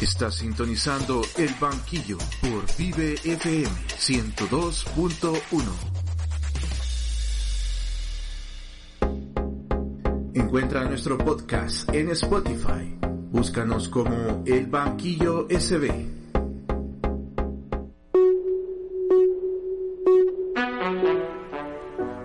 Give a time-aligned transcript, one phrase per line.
[0.00, 5.40] Está sintonizando El Banquillo por Vive FM 102.1.
[10.32, 12.96] Encuentra nuestro podcast en Spotify.
[13.30, 16.19] Búscanos como El Banquillo SB.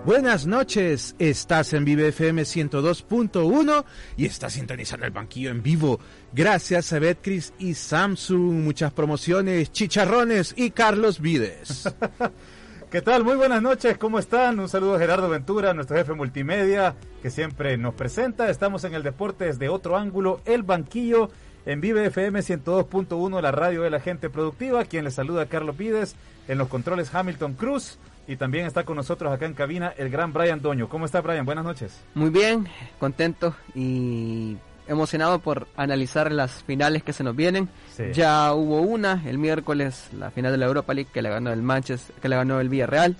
[0.06, 3.84] Buenas noches, estás en Vive FM 102.1
[4.16, 5.98] y estás sintonizando el banquillo en vivo.
[6.32, 11.92] Gracias a Betcris y Samsung, muchas promociones, chicharrones y Carlos Vides.
[12.92, 13.24] ¿Qué tal?
[13.24, 14.60] Muy buenas noches, ¿cómo están?
[14.60, 18.48] Un saludo a Gerardo Ventura, nuestro jefe multimedia, que siempre nos presenta.
[18.48, 21.30] Estamos en el deporte desde otro ángulo, el banquillo
[21.64, 24.84] en Vive FM 102.1, la radio de la gente productiva.
[24.84, 26.14] Quien les saluda, Carlos Vides,
[26.46, 27.98] en los controles Hamilton Cruz.
[28.28, 30.88] Y también está con nosotros acá en cabina el gran Brian Doño.
[30.88, 31.46] ¿Cómo está Brian?
[31.46, 32.00] Buenas noches.
[32.14, 32.66] Muy bien,
[32.98, 34.56] contento y
[34.88, 37.68] emocionado por analizar las finales que se nos vienen.
[37.94, 38.04] Sí.
[38.12, 41.62] Ya hubo una el miércoles, la final de la Europa League que le ganó el
[41.62, 43.16] Manchester, que le ganó el Villarreal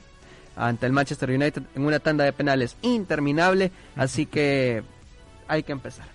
[0.56, 4.82] ante el Manchester United en una tanda de penales interminable, así que
[5.46, 6.06] hay que empezar.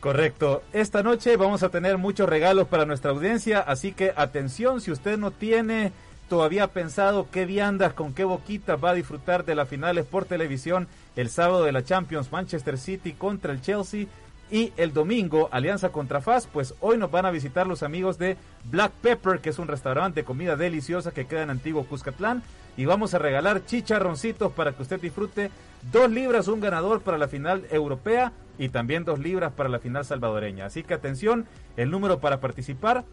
[0.00, 0.62] Correcto.
[0.72, 5.18] Esta noche vamos a tener muchos regalos para nuestra audiencia, así que atención, si usted
[5.18, 5.92] no tiene
[6.28, 10.88] todavía pensado qué viandas, con qué boquitas va a disfrutar de las finales por televisión
[11.16, 14.06] el sábado de la Champions Manchester City contra el Chelsea
[14.50, 18.36] y el domingo Alianza contra FAS, pues hoy nos van a visitar los amigos de
[18.70, 22.42] Black Pepper, que es un restaurante de comida deliciosa que queda en Antiguo Cuscatlán
[22.76, 25.50] y vamos a regalar chicharroncitos para que usted disfrute
[25.90, 30.04] dos libras, un ganador para la final europea y también dos libras para la final
[30.04, 30.66] salvadoreña.
[30.66, 31.46] Así que atención,
[31.76, 33.04] el número para participar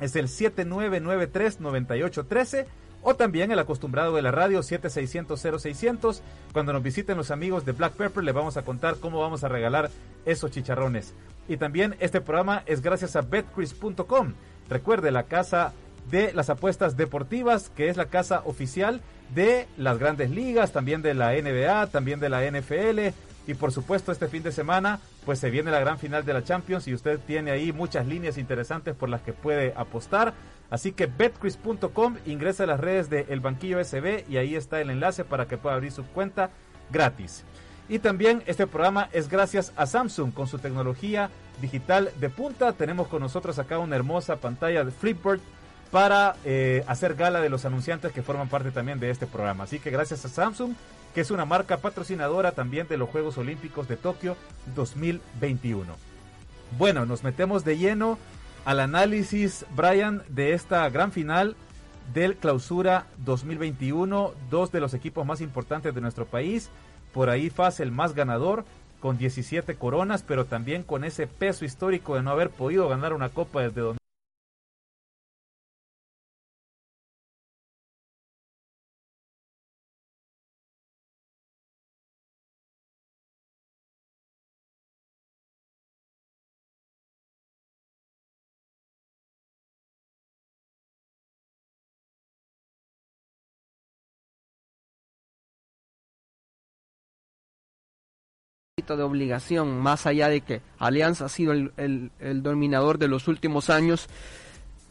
[0.00, 2.66] es el 7993-9813
[3.02, 6.20] o también el acostumbrado de la radio 7600-0600.
[6.52, 9.48] Cuando nos visiten los amigos de Black Pepper les vamos a contar cómo vamos a
[9.48, 9.90] regalar
[10.24, 11.14] esos chicharrones.
[11.48, 14.34] Y también este programa es gracias a betcris.com.
[14.68, 15.72] Recuerde la casa
[16.10, 19.00] de las apuestas deportivas, que es la casa oficial
[19.34, 23.14] de las grandes ligas, también de la NBA, también de la NFL.
[23.48, 26.44] Y por supuesto este fin de semana pues se viene la gran final de la
[26.44, 30.34] Champions y usted tiene ahí muchas líneas interesantes por las que puede apostar.
[30.68, 34.90] Así que betcris.com ingresa a las redes de El Banquillo SB y ahí está el
[34.90, 36.50] enlace para que pueda abrir su cuenta
[36.90, 37.42] gratis.
[37.88, 41.30] Y también este programa es gracias a Samsung con su tecnología
[41.62, 42.74] digital de punta.
[42.74, 45.40] Tenemos con nosotros acá una hermosa pantalla de Flipboard
[45.90, 49.64] para eh, hacer gala de los anunciantes que forman parte también de este programa.
[49.64, 50.74] Así que gracias a Samsung,
[51.18, 54.36] que es una marca patrocinadora también de los Juegos Olímpicos de Tokio
[54.76, 55.92] 2021.
[56.78, 58.20] Bueno, nos metemos de lleno
[58.64, 61.56] al análisis, Brian, de esta gran final
[62.14, 64.32] del Clausura 2021.
[64.48, 66.70] Dos de los equipos más importantes de nuestro país.
[67.12, 68.64] Por ahí FAS el más ganador
[69.00, 73.30] con 17 coronas, pero también con ese peso histórico de no haber podido ganar una
[73.30, 73.82] copa desde
[98.96, 99.18] 2000.
[99.18, 103.70] de obligación, más allá de que Alianza ha sido el, el, dominador de los últimos
[103.70, 104.08] años,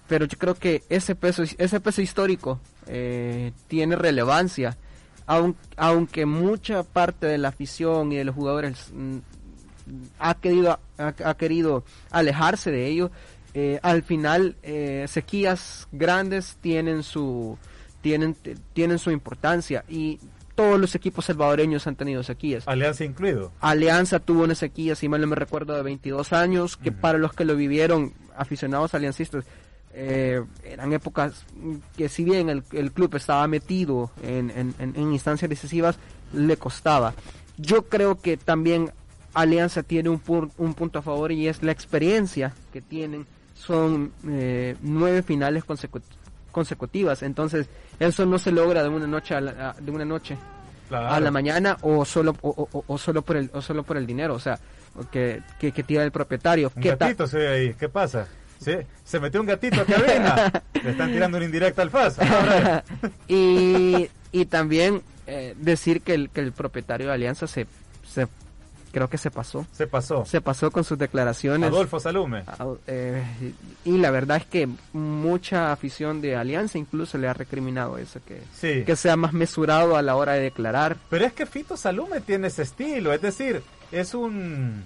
[0.08, 4.78] pero yo creo que ese peso, ese peso histórico eh, tiene relevancia,
[5.26, 9.18] aun, aunque mucha parte de la afición y de los jugadores mm,
[10.20, 13.12] ha, querido, ha, querido alejarse de ello,
[13.54, 17.58] eh, al final eh, sequías grandes tienen su,
[18.02, 18.36] tienen,
[18.74, 20.20] tienen su importancia y
[20.58, 22.68] todos los equipos salvadoreños han tenido sequías.
[22.68, 23.52] Alianza incluido.
[23.62, 27.00] Alianza tuvo una sequía, si mal no me recuerdo, de 22 años, que uh -huh.
[27.00, 29.46] para los que lo vivieron, aficionados aliancistas,
[29.94, 31.46] eh, eran épocas
[31.96, 36.00] que si bien el, el club estaba metido en, en, en, instancias decisivas,
[36.34, 37.14] le costaba.
[37.58, 38.92] Yo creo que también
[39.36, 40.20] Alianza tiene un,
[40.58, 43.28] un punto a favor y es la experiencia que tienen.
[43.54, 45.64] Son eh, nueve finales
[46.52, 47.22] consecutivas.
[47.22, 47.68] Entonces,
[48.00, 50.38] eso no se logra de una noche a la, de una noche
[50.90, 51.10] claro.
[51.10, 54.06] a la mañana o solo o, o, o, solo por el o solo por el
[54.06, 54.60] dinero, o sea,
[55.12, 56.72] que, que, que tira el propietario.
[56.76, 58.28] Un ¿Qué gatito se ve ahí, ¿qué pasa?
[58.60, 58.74] Sí,
[59.04, 60.52] se metió un gatito a cabina.
[60.84, 62.18] Le están tirando una indirecta al FAS.
[63.28, 67.68] Y, y también eh, decir que el, que el propietario de Alianza se,
[68.08, 68.28] se
[68.92, 69.66] creo que se pasó.
[69.72, 70.26] Se pasó.
[70.26, 71.70] Se pasó con sus declaraciones.
[71.70, 72.44] Adolfo Salume.
[72.88, 73.24] Eh,
[73.86, 78.84] y la verdad es que mucha afición de Alianza incluso le ha recriminado eso, que,
[78.84, 80.98] que sea más mesurado a la hora de declarar.
[81.10, 84.84] Pero es que Fito Salume tiene ese estilo, es decir, es un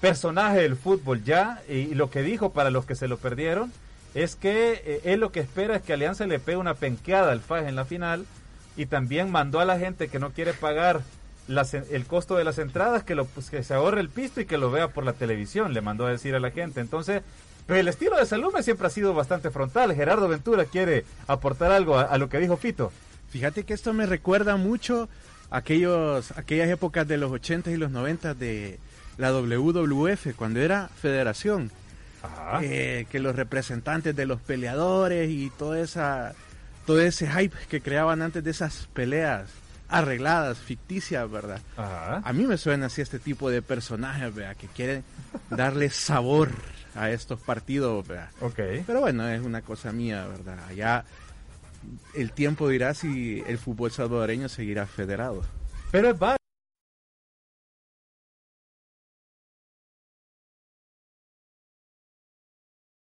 [0.00, 3.72] personaje del fútbol ya, y, lo que dijo para los que se lo perdieron,
[4.14, 7.40] es que eh, él lo que espera es que Alianza le pegue una penqueada al
[7.40, 8.26] FAJ en la final
[8.76, 11.02] y también mandó a la gente que no quiere pagar
[11.48, 14.58] el costo de las entradas, que, lo, pues, que se ahorre el pisto y que
[14.58, 16.80] lo vea por la televisión, le mandó a decir a la gente.
[16.80, 17.22] Entonces,
[17.66, 19.94] pero el estilo de Salume siempre ha sido bastante frontal.
[19.94, 22.92] Gerardo Ventura quiere aportar algo a, lo que dijo Fito.
[23.30, 25.08] Fíjate que esto me recuerda mucho
[25.50, 28.78] a aquellos, aquellas épocas de los 80 y los 90 de
[29.16, 31.70] la WWF, cuando era federación.
[32.62, 36.34] Eh, que los representantes de los peleadores y toda esa
[36.86, 39.50] todo ese hype que creaban antes de esas peleas
[39.98, 41.60] arregladas, ficticias, ¿verdad?
[41.76, 44.56] A mí me suena así este tipo de personajes, ¿verdad?
[44.56, 45.04] Que quieren
[45.50, 46.50] darle sabor
[46.94, 48.30] a estos partidos, ¿verdad?
[48.40, 48.58] Ok.
[48.86, 50.58] Pero bueno, es una cosa mía, ¿verdad?
[50.74, 51.04] Ya
[52.14, 55.42] el tiempo dirá si el fútbol salvadoreño seguirá federado.
[55.90, 56.18] Pero es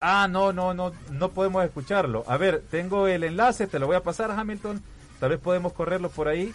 [0.03, 2.23] Ah, no, no, no, no podemos escucharlo.
[2.27, 4.81] A ver, tengo el enlace, te lo voy a pasar, Hamilton.
[5.19, 6.51] Tal vez podemos correrlo por ahí.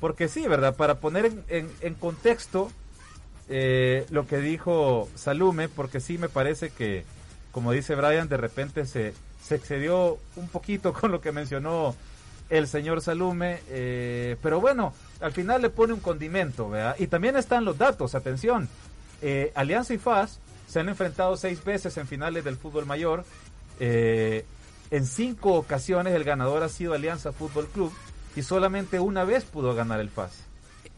[0.00, 0.76] Porque sí, ¿verdad?
[0.76, 2.70] Para poner en, contexto
[3.48, 7.04] eh, lo que dijo Salume, porque sí me parece que,
[7.52, 9.14] como dice Brian, de repente se,
[9.50, 11.94] excedió un poquito con lo que mencionó
[12.50, 13.60] el señor Salume.
[13.68, 16.96] Eh, pero bueno, al final le pone un condimento, ¿verdad?
[16.98, 18.68] Y también están los datos, atención.
[19.22, 23.24] Eh, Alianza y FAS se han enfrentado seis veces en finales del fútbol mayor.
[23.80, 24.44] Eh,
[24.90, 27.92] en cinco ocasiones el ganador ha sido Alianza Fútbol Club
[28.36, 30.44] y solamente una vez pudo ganar el FAS.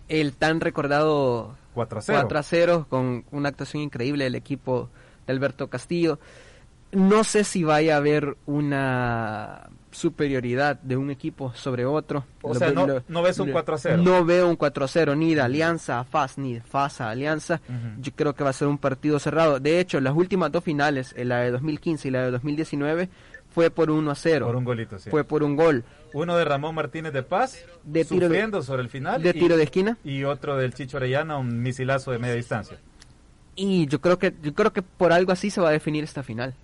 [0.08, 2.19] El tan recordado 4 0.
[2.23, 4.90] 4 0 con una actuación increíble del equipo
[5.26, 6.19] de Alberto Castillo.
[6.90, 12.25] No sé si vaya a haber una superioridad de un equipo sobre otro.
[12.43, 14.02] O sea, no, ves un 4 a 0.
[14.02, 17.11] No veo un 4 a 0 ni de Alianza a FAS ni de FAS a
[17.11, 17.61] Alianza.
[18.00, 19.61] Yo creo que va a ser un partido cerrado.
[19.61, 23.08] De hecho, las últimas dos finales, la de 2015 y la de 2019,
[23.59, 24.47] fue por 1 a 0.
[24.47, 25.11] Por un golito, sí.
[25.11, 25.83] Fue por un gol.
[26.13, 29.21] Uno de Ramón Martínez de Paz, de tiro sufriendo sobre el final.
[29.21, 29.99] De tiro de esquina.
[30.05, 32.79] Y otro del Chicho Arellana, un misilazo de media distancia.
[33.57, 36.23] Y yo creo que yo creo que por algo así se va a definir esta
[36.23, 36.55] final.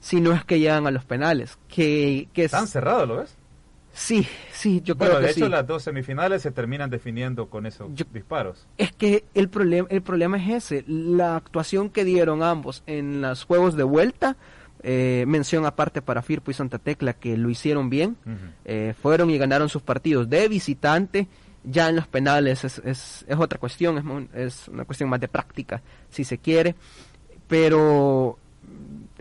[0.00, 1.56] Si no es que llegan a los penales.
[1.68, 3.36] Que, que Están cerrados, ¿lo ves?
[3.92, 7.88] Sí, sí, yo creo que de hecho las dos semifinales se terminan definiendo con esos
[8.12, 8.66] disparos.
[8.76, 13.44] Es que el problema el problema es ese, la actuación que dieron ambos en los
[13.44, 14.36] juegos de vuelta,
[14.82, 18.16] eh, mención aparte para Firpo y Santa Tecla que lo hicieron bien,
[18.64, 21.28] eh, fueron y ganaron sus partidos de visitante
[21.64, 24.04] ya en los penales es, es, es otra cuestión, es,
[24.34, 26.74] es, una cuestión más de práctica, si se quiere.
[27.48, 28.38] Pero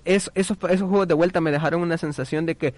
[0.06, 0.58] esos, esos
[0.90, 2.74] juegos de vuelta me dejaron una sensación de que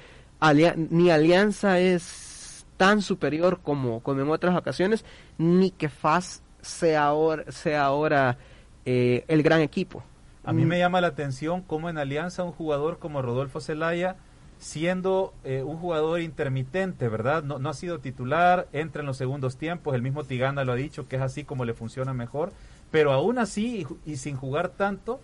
[0.89, 5.05] ni Alianza es tan superior como, como en otras ocasiones,
[5.37, 8.37] ni que FAS sea ahora, sea ahora
[8.85, 10.03] eh, el gran equipo.
[10.43, 14.15] A mí me llama la atención cómo en Alianza un jugador como Rodolfo Zelaya
[14.57, 17.43] siendo eh, un jugador intermitente, ¿verdad?
[17.43, 20.75] No, no, ha sido titular, entra en los segundos tiempos, el mismo Tigana lo ha
[20.75, 22.53] dicho, que es así como le funciona mejor,
[22.91, 25.19] pero aún así y, sin jugar tanto,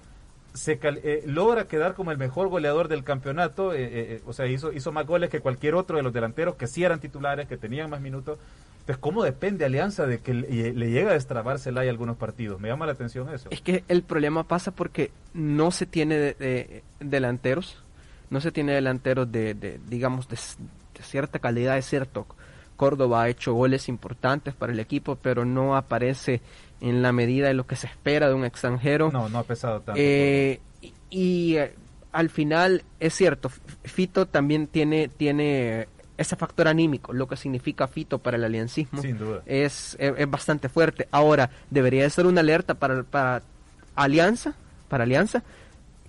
[0.55, 4.91] se eh, logra quedar como el mejor goleador del campeonato, eh, o sea, hizo, hizo
[4.91, 8.01] más goles que cualquier otro de los delanteros que sí eran titulares, que tenían más
[8.01, 8.39] minutos.
[8.87, 12.61] Entonces, ¿cómo depende Alianza de que le, llega a destrabarse hay algunos partidos?
[12.61, 13.49] Me llama la atención eso.
[13.51, 16.35] Es que el problema pasa porque no se tiene
[16.99, 17.83] delanteros
[18.29, 20.37] no se tiene delanteros de, digamos, de,
[21.01, 22.25] cierta calidad, es cierto.
[22.75, 26.41] Córdoba ha hecho goles importantes para el equipo, pero no aparece
[26.79, 29.09] en la medida de lo que se espera de un extranjero.
[29.11, 29.99] No, no ha pesado tanto.
[29.99, 30.59] Eh,
[31.09, 31.73] y, eh,
[32.11, 33.49] al final es cierto,
[33.83, 39.01] Fito también tiene, tiene ese factor anímico, lo que significa Fito para el aliancismo.
[39.01, 39.41] Sin duda.
[39.45, 41.07] Es, es, bastante fuerte.
[41.11, 43.43] Ahora, debería de ser una alerta para, para
[43.95, 44.53] Alianza,
[44.89, 45.43] para Alianza,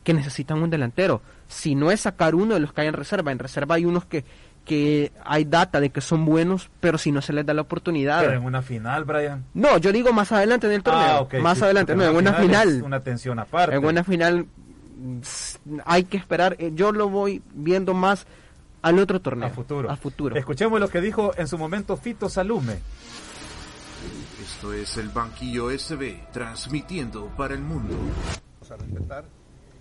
[0.04, 1.20] que necesitan un delantero.
[1.46, 4.06] Si no es sacar uno de los que hay en reserva, en reserva hay unos
[4.06, 4.24] que,
[4.64, 8.20] que hay data de que son buenos, pero si no se les da la oportunidad.
[8.20, 9.44] Pero en una final, Brian.
[9.52, 11.28] No, yo digo más adelante en el torneo.
[11.30, 12.82] Ah, más adelante, no, en una final.
[12.82, 13.76] Una tensión aparte.
[13.76, 14.46] En una final
[15.84, 16.56] hay que esperar.
[16.58, 18.26] Eh, yo lo voy viendo más
[18.82, 19.48] al otro torneo.
[19.48, 19.90] A futuro.
[19.90, 20.36] A futuro.
[20.36, 22.78] Escuchemos lo que dijo en su momento Fito Salume.
[24.42, 27.94] Esto es el Banquillo SB, transmitiendo para el mundo.
[28.70, 29.24] a respetar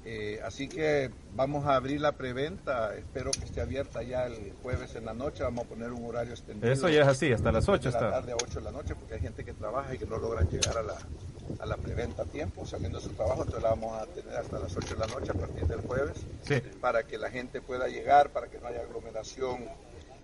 [0.04, 4.96] Eh, así que vamos a abrir la preventa, espero que esté abierta ya el jueves
[4.96, 6.72] en la noche, vamos a poner un horario extendido.
[6.72, 8.12] Eso ya es así, hasta las 8 de la está.
[8.12, 10.48] tarde a 8 de la noche, porque hay gente que trabaja y que no logran
[10.50, 10.96] llegar a la,
[11.60, 14.60] a la preventa a tiempo, saliendo de su trabajo, entonces la vamos a tener hasta
[14.60, 16.62] las 8 de la noche a partir del jueves, Sí.
[16.82, 19.66] para que la gente pueda llegar, para que no haya aglomeración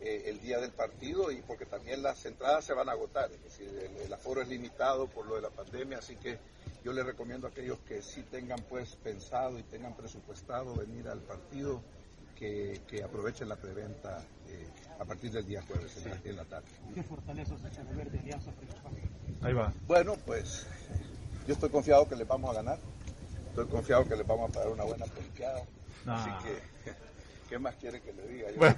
[0.02, 3.44] eh, el día del partido y porque también las entradas se van a agotar, es
[3.44, 6.38] decir, el, el aforo es limitado por lo de la pandemia, así que
[6.84, 11.20] yo les recomiendo a aquellos que sí tengan pues pensado y tengan presupuestado venir al
[11.20, 11.82] partido,
[12.38, 14.68] que, que aprovechen la preventa eh,
[15.00, 16.68] a partir del día jueves en, la, en la tarde.
[19.42, 19.72] Ahí va.
[19.88, 20.66] Bueno, pues
[21.48, 22.78] yo estoy confiado que les vamos a ganar,
[23.50, 25.62] estoy confiado que les vamos a pagar una buena policiada,
[26.06, 26.14] No.
[26.16, 26.62] así que
[27.50, 28.52] ¿qué más quiere que le diga?
[28.52, 28.76] Yo Bueno,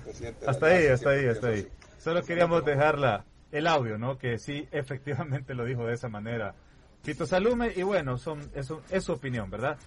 [0.47, 1.59] hasta ahí, hasta ahí, hasta ahí.
[1.59, 1.69] así.
[2.03, 4.17] Solo queríamos dejarla el audio, ¿no?
[4.17, 6.55] Que sí, efectivamente lo dijo de esa manera.
[7.03, 9.77] Tito Salume, y bueno, son, es, su- es su opinión, ¿verdad?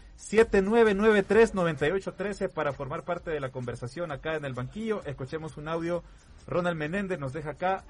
[1.26, 5.02] 7993-9813 para formar parte de la conversación acá en el banquillo.
[5.04, 6.02] Escuchemos un audio.
[6.47, 7.82] Ronald Menéndez nos deja acá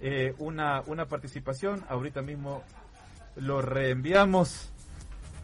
[0.00, 1.84] eh, una, una participación.
[1.88, 2.62] Ahorita mismo
[3.36, 4.70] lo reenviamos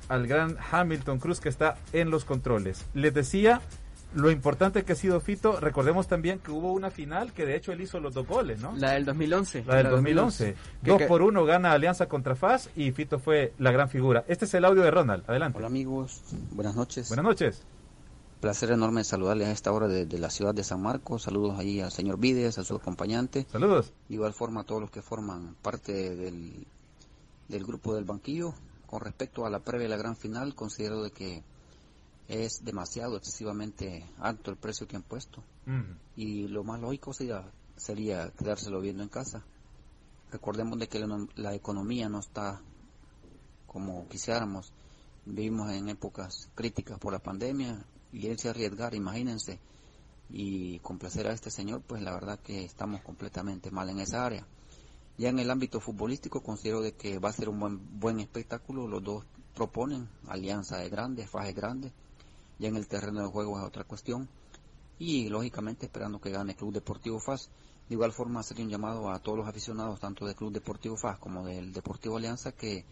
[0.08, 2.84] al gran Hamilton Cruz que está en los controles.
[2.94, 3.60] Les decía
[4.14, 5.58] lo importante que ha sido Fito.
[5.58, 8.74] Recordemos también que hubo una final que de hecho él hizo los dos goles, ¿no?
[8.76, 9.64] La del 2011.
[9.66, 10.54] La del 2011.
[10.82, 14.24] Que- Dos que- por uno gana Alianza contra FAS y Fito fue la gran figura.
[14.28, 15.24] Este es el audio de Ronald.
[15.28, 15.56] Adelante.
[15.58, 16.20] Hola amigos,
[16.50, 17.08] buenas noches.
[17.08, 17.62] Buenas noches.
[18.40, 21.22] Placer enorme saludarles a esta hora de, de la ciudad de San Marcos.
[21.22, 23.46] Saludos ahí al señor Vides, a su acompañante.
[23.52, 23.92] Saludos.
[24.08, 26.66] De igual forma a todos los que forman parte del,
[27.52, 28.54] del grupo del banquillo.
[28.86, 31.42] Con respecto a la previa de la gran final, considero de que
[32.28, 35.42] es demasiado, excesivamente alto el precio que han puesto.
[36.16, 37.44] Y lo más lógico sería,
[37.76, 39.44] sería quedárselo viendo en casa.
[40.30, 42.60] Recordemos de que la, la economía no está
[43.66, 44.72] como quisiéramos.
[45.24, 49.58] Vivimos en épocas críticas por la pandemia y irse a arriesgar, imagínense,
[50.28, 54.46] y complacer a este señor, pues la verdad que estamos completamente mal en esa área.
[55.18, 58.88] Ya en el ámbito futbolístico considero de que va a ser un buen, buen espectáculo.
[58.88, 61.92] Los dos proponen, alianza de grande, faje grande.
[62.58, 64.28] Ya en el terreno de juego es otra cuestión
[64.98, 67.50] y lógicamente esperando que gane Club Deportivo FAS.
[67.88, 71.18] De igual forma hacer un llamado a todos los aficionados, tanto del Club Deportivo FAS
[71.18, 72.84] como del Deportivo Alianza, que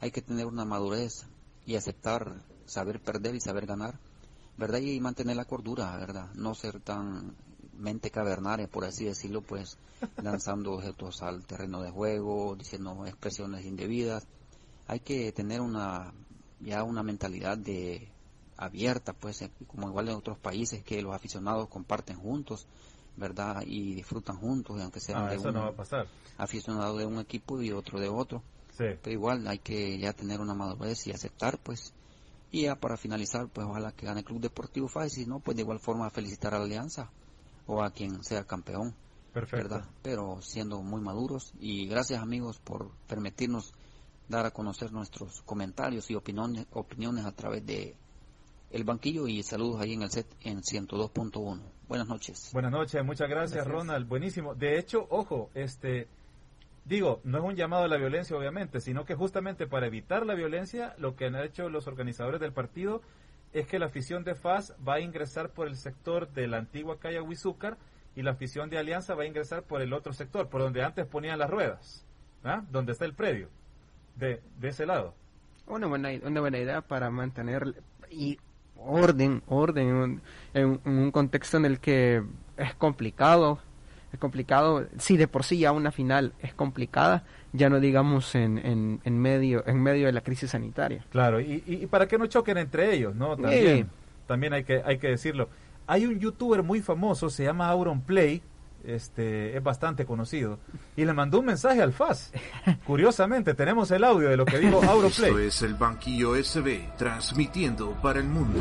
[0.00, 1.26] hay que tener una madurez
[1.66, 3.98] y aceptar saber perder y saber ganar,
[4.58, 4.78] ¿verdad?
[4.80, 6.30] Y mantener la cordura, ¿verdad?
[6.34, 7.34] No ser tan
[7.78, 9.78] mente cavernaria, por así decirlo, pues
[10.22, 14.26] lanzando objetos al terreno de juego, diciendo expresiones indebidas.
[14.86, 16.12] Hay que tener una
[16.60, 18.08] ya una mentalidad de
[18.56, 22.66] abierta, pues, eh, como igual en otros países que los aficionados comparten juntos,
[23.16, 23.62] ¿verdad?
[23.66, 25.74] Y disfrutan juntos, aunque sean Ah, de un no
[26.38, 28.42] aficionado de un equipo y otro de otro.
[28.70, 28.86] Sí.
[29.02, 31.92] Pero igual hay que ya tener una madurez y aceptar, pues.
[32.50, 35.40] Y ya para finalizar, pues ojalá que gane el Club Deportivo FAS, y si no,
[35.40, 37.10] pues de igual forma felicitar a la Alianza
[37.66, 38.94] o a quien sea campeón,
[39.32, 39.68] Perfecto.
[39.68, 39.88] ¿verdad?
[40.02, 41.52] Pero siendo muy maduros.
[41.58, 43.74] Y gracias amigos por permitirnos
[44.28, 47.96] dar a conocer nuestros comentarios y opiniones, opiniones a través de
[48.70, 51.60] el banquillo y saludos ahí en el set en 102.1.
[51.86, 52.50] Buenas noches.
[52.52, 54.08] Buenas noches, muchas gracias, Ronald.
[54.08, 54.54] Buenísimo.
[54.54, 56.08] De hecho, ojo, este
[56.84, 60.34] digo, no es un llamado a la violencia obviamente, sino que justamente para evitar la
[60.34, 63.00] violencia, lo que han hecho los organizadores del partido
[63.54, 66.98] es que la afición de FAS va a ingresar por el sector de la antigua
[66.98, 67.78] calle Huizúcar
[68.16, 71.06] y la afición de Alianza va a ingresar por el otro sector, por donde antes
[71.06, 72.04] ponían las ruedas,
[72.42, 72.64] ¿ah?
[72.70, 73.48] donde está el predio,
[74.16, 75.14] de, de ese lado.
[75.66, 77.74] Una buena, una buena idea para mantener
[78.10, 78.38] y
[78.76, 82.22] orden, orden en un, en, en un contexto en el que
[82.56, 83.60] es complicado,
[84.12, 88.58] es complicado, si de por sí ya una final es complicada, ya no digamos en,
[88.58, 91.06] en, en medio en medio de la crisis sanitaria.
[91.10, 93.36] Claro, y, y, y para que no choquen entre ellos, ¿no?
[93.36, 93.88] También,
[94.26, 95.48] también hay que hay que decirlo.
[95.86, 98.42] Hay un youtuber muy famoso, se llama Auron Play,
[98.84, 100.58] este es bastante conocido,
[100.96, 102.32] y le mandó un mensaje al FAS.
[102.86, 105.30] Curiosamente, tenemos el audio de lo que dijo Auron Play.
[105.30, 108.60] Esto es el Banquillo SB, transmitiendo para el mundo.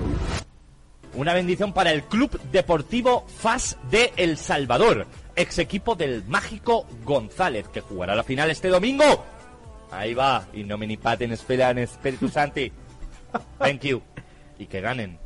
[1.16, 5.06] Una bendición para el Club Deportivo FAS de El Salvador,
[5.36, 9.24] ex equipo del mágico González, que jugará la final este domingo.
[9.92, 12.72] Ahí va, y no me paten esperan Espíritu Santi.
[13.60, 14.02] Thank you.
[14.58, 15.20] Y que ganen.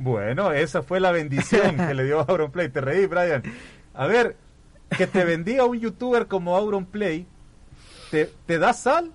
[0.00, 2.70] Bueno, esa fue la bendición que le dio Auron Play.
[2.70, 3.42] Te reí, Brian.
[3.92, 4.36] A ver,
[4.96, 7.26] que te bendiga un youtuber como Auron Play,
[8.10, 9.12] ¿te, ¿te da sal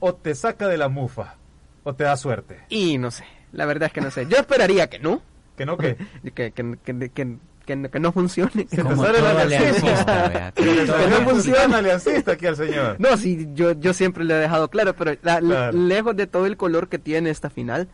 [0.00, 1.36] o te saca de la mufa?
[1.84, 2.62] ¿O te da suerte?
[2.68, 4.26] Y no sé, la verdad es que no sé.
[4.28, 5.22] Yo esperaría que no.
[5.56, 5.96] ¿Que no qué?
[6.34, 8.66] que, que, que, que, que, que no funcione.
[8.68, 10.52] Se te sale el aliancista.
[10.54, 10.64] que
[11.10, 11.74] no funcione.
[11.74, 12.96] aliancista aquí al señor.
[12.98, 15.72] No, sí, yo, yo siempre le he dejado claro, pero la, Claro.
[15.78, 17.88] lejos de todo el color que tiene esta final,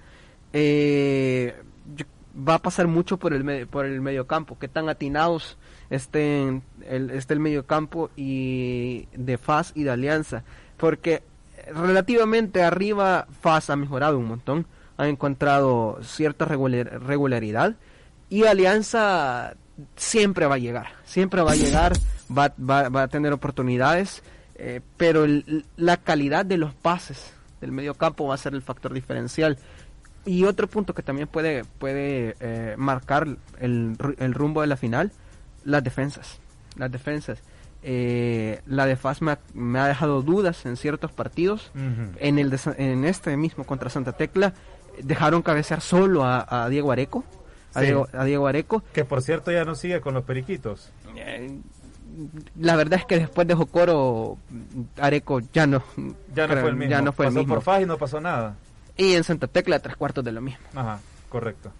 [0.52, 1.54] eh,
[2.48, 4.58] va a pasar mucho por el, por el medio campo.
[4.58, 5.58] Qué tan atinados
[5.90, 10.42] estén el, esté el medio campo y de FAS y de Alianza.
[10.76, 11.22] Porque
[11.74, 14.66] relativamente arriba FAS ha mejorado un montón.
[15.00, 17.76] Ha encontrado cierta regularidad.
[18.28, 19.54] Y Alianza
[19.96, 20.88] siempre va a llegar.
[21.04, 21.92] Siempre va a llegar.
[22.30, 24.22] Va, va, a tener oportunidades.
[24.54, 25.26] Eh, pero
[25.76, 29.58] la calidad de los pases del medio campo va a ser el factor diferencial.
[30.24, 33.26] Y otro punto que también puede, puede eh, marcar
[33.58, 35.10] el, el, rumbo de la final,
[35.64, 36.38] las defensas.
[36.76, 37.42] Las defensas.
[37.82, 41.72] Eh, la de FAS me ha, dejado dudas en ciertos partidos.
[41.74, 44.52] en, el en este mismo contra Santa Tecla
[45.02, 47.24] dejaron cabecear solo a, Diego Areco.
[47.74, 48.82] A, Diego, Areco.
[48.92, 50.90] Que por cierto ya no sigue con los periquitos.
[51.16, 51.60] Eh,
[52.58, 54.38] la verdad es que después de Jocoro,
[54.98, 55.82] Areco ya no,
[56.34, 56.90] ya no fue el mismo.
[56.90, 57.54] Ya no fue pasó el mismo.
[57.54, 58.56] por FAS y no pasó nada.
[58.96, 60.64] Y en Santa Tecla tres cuartos de lo mismo.
[60.74, 61.72] Ajá, correcto.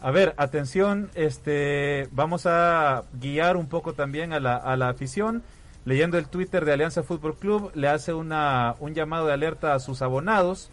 [0.00, 5.42] A ver, atención, este, vamos a guiar un poco también a la, a la afición.
[5.84, 9.80] Leyendo el Twitter de Alianza Fútbol Club, le hace una, un llamado de alerta a
[9.80, 10.70] sus abonados.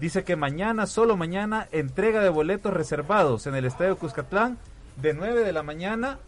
[0.00, 4.56] Dice que mañana, solo mañana, entrega de boletos reservados en el Estadio Cuscatlán
[4.96, 6.18] de 9 de la mañana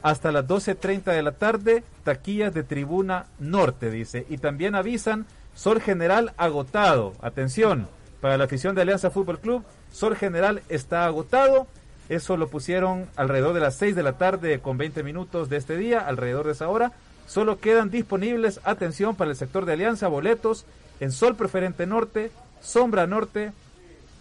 [0.00, 4.26] hasta las 12.30 de la tarde, taquillas de tribuna norte, dice.
[4.28, 7.14] Y también avisan, Sol General agotado.
[7.20, 7.88] Atención,
[8.20, 11.66] para la afición de Alianza Fútbol Club, Sol General está agotado.
[12.08, 15.76] Eso lo pusieron alrededor de las 6 de la tarde con 20 minutos de este
[15.76, 16.92] día, alrededor de esa hora.
[17.26, 20.64] Solo quedan disponibles, atención, para el sector de Alianza, boletos
[21.00, 22.30] en Sol Preferente Norte,
[22.60, 23.52] Sombra Norte,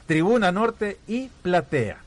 [0.07, 1.97] Tribuna Norte y Platea.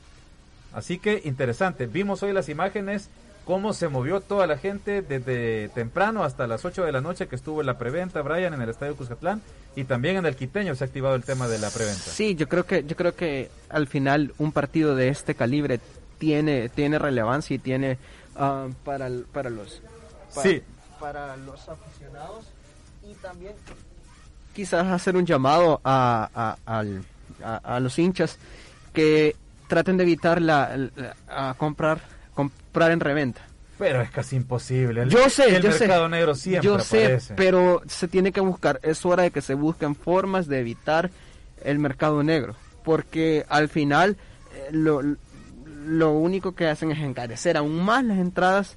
[0.73, 1.87] Así que interesante.
[1.87, 3.09] Vimos hoy las imágenes
[3.49, 7.35] cómo se movió toda la gente desde temprano hasta las 8 de la noche que
[7.35, 9.41] estuvo en la preventa, Brian, en el Estadio Cuscatlán
[9.75, 11.99] y también en el Quiteño se ha activado el tema de la preventa.
[11.99, 15.79] Sí, yo creo que yo creo que al final un partido de este calibre
[16.19, 17.97] tiene tiene relevancia y tiene
[18.35, 19.81] ah, para para los
[20.43, 20.61] sí.
[20.99, 22.45] para los aficionados
[23.03, 23.53] y también
[24.59, 28.37] quizás hacer un llamado a, a, los hinchas
[28.91, 29.37] que
[29.69, 30.77] traten de evitar la,
[31.29, 32.01] a comprar
[32.33, 33.39] comprar en reventa.
[33.77, 35.07] Pero es casi imposible.
[35.07, 38.81] yo sé, el yo mercado sé, negro siempre Yo sé, pero se tiene que buscar,
[38.83, 41.09] es hora de que se busquen formas de evitar
[41.63, 44.17] el mercado negro, porque al final
[44.53, 45.01] eh, lo,
[45.85, 48.75] lo único que hacen es encarecer aún más las entradas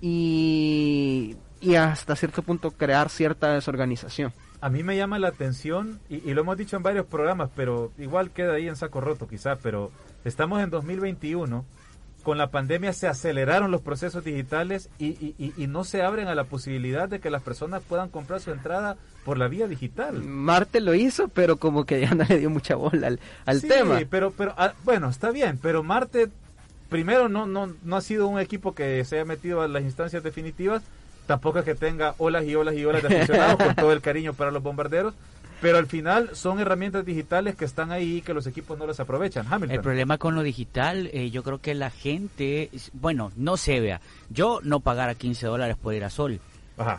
[0.00, 4.32] y, y hasta cierto punto crear cierta desorganización.
[4.64, 7.92] A mí me llama la atención, y, y, lo hemos dicho en varios programas, pero
[7.98, 9.90] igual queda ahí en saco roto quizás, pero
[10.24, 11.66] estamos en 2021
[12.24, 15.34] con la pandemia se aceleraron los procesos digitales y,
[15.68, 19.38] no se abren a la posibilidad de que las personas puedan comprar su entrada por
[19.38, 20.22] la vía digital.
[20.22, 23.68] Marte lo hizo, pero como que ya no le dio mucha bola al, al sí,
[23.68, 24.00] tema.
[24.10, 26.30] pero, pero ah, bueno, está bien, pero Marte
[26.88, 30.22] primero no, no, no ha sido un equipo que se haya metido a las instancias
[30.22, 30.82] definitivas,
[31.26, 34.34] tampoco es que tenga olas y olas y olas de aficionados con todo el cariño
[34.34, 35.14] para los bombarderos,
[35.60, 39.00] pero al final son herramientas digitales que están ahí y que los equipos no las
[39.00, 39.46] aprovechan.
[39.68, 44.00] El problema con lo digital, eh, yo creo que la gente, bueno, no se vea.
[44.30, 46.40] Yo no pagara 15 dólares por ir a Sol.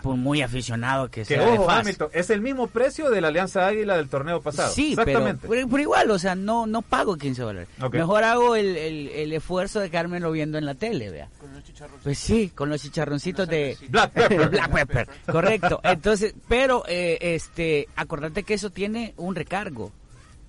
[0.02, 1.46] Por muy aficionado que, sea.
[1.50, 4.72] Ojo, Hamilton, es el mismo precio de la Alianza Águila del torneo pasado.
[4.72, 5.48] Sí, Exactamente.
[5.50, 7.68] Pero, igual, o sea, no no pago 15 dólares.
[7.92, 11.28] Mejor hago el, el, esfuerzo de quedármelo viendo en la tele, vea.
[11.40, 11.64] Con los
[12.04, 14.50] Pues sí, con los chicharroncitos de Black Pepper.
[14.50, 15.82] Black Pepper, correcto.
[15.84, 19.92] Entonces, pero eh, este, acordate que eso tiene un recargo.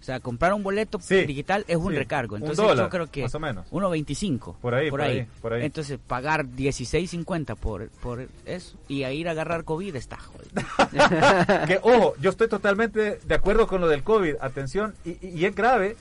[0.06, 2.36] O sea, comprar un boleto digital es un recargo.
[2.36, 3.68] Entonces yo creo que más o menos.
[3.72, 4.54] 1.25.
[4.58, 5.64] Por ahí, por, ahí, por ahí.
[5.64, 10.52] Entonces pagar 16.50 por por eso y a ir a agarrar COVID está jodido.
[11.66, 14.36] que ojo, yo estoy totalmente de acuerdo con lo del COVID.
[14.40, 15.96] Atención, y, es grave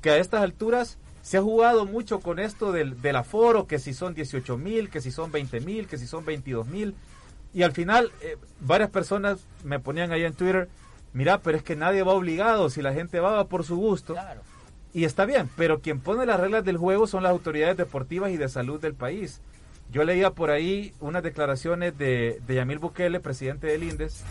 [0.00, 3.92] que a estas alturas se ha jugado mucho con esto del, del aforo, que si
[3.92, 6.94] son 18 mil, que si son 20 mil, que si son 22 mil.
[7.52, 10.70] Y al final, eh, varias personas me ponían ahí en Twitter,
[11.12, 14.14] mira, pero es que nadie va obligado, si la gente va, va por su gusto.
[14.94, 18.36] Y está bien, pero quien pone las reglas del juego son las autoridades deportivas y
[18.36, 19.40] de salud del país.
[19.90, 24.24] Yo leía por ahí unas declaraciones de, de Yamil Bukele, presidente del INDES,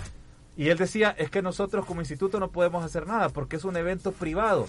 [0.57, 3.77] y él decía, es que nosotros como instituto no podemos hacer nada porque es un
[3.77, 4.67] evento privado.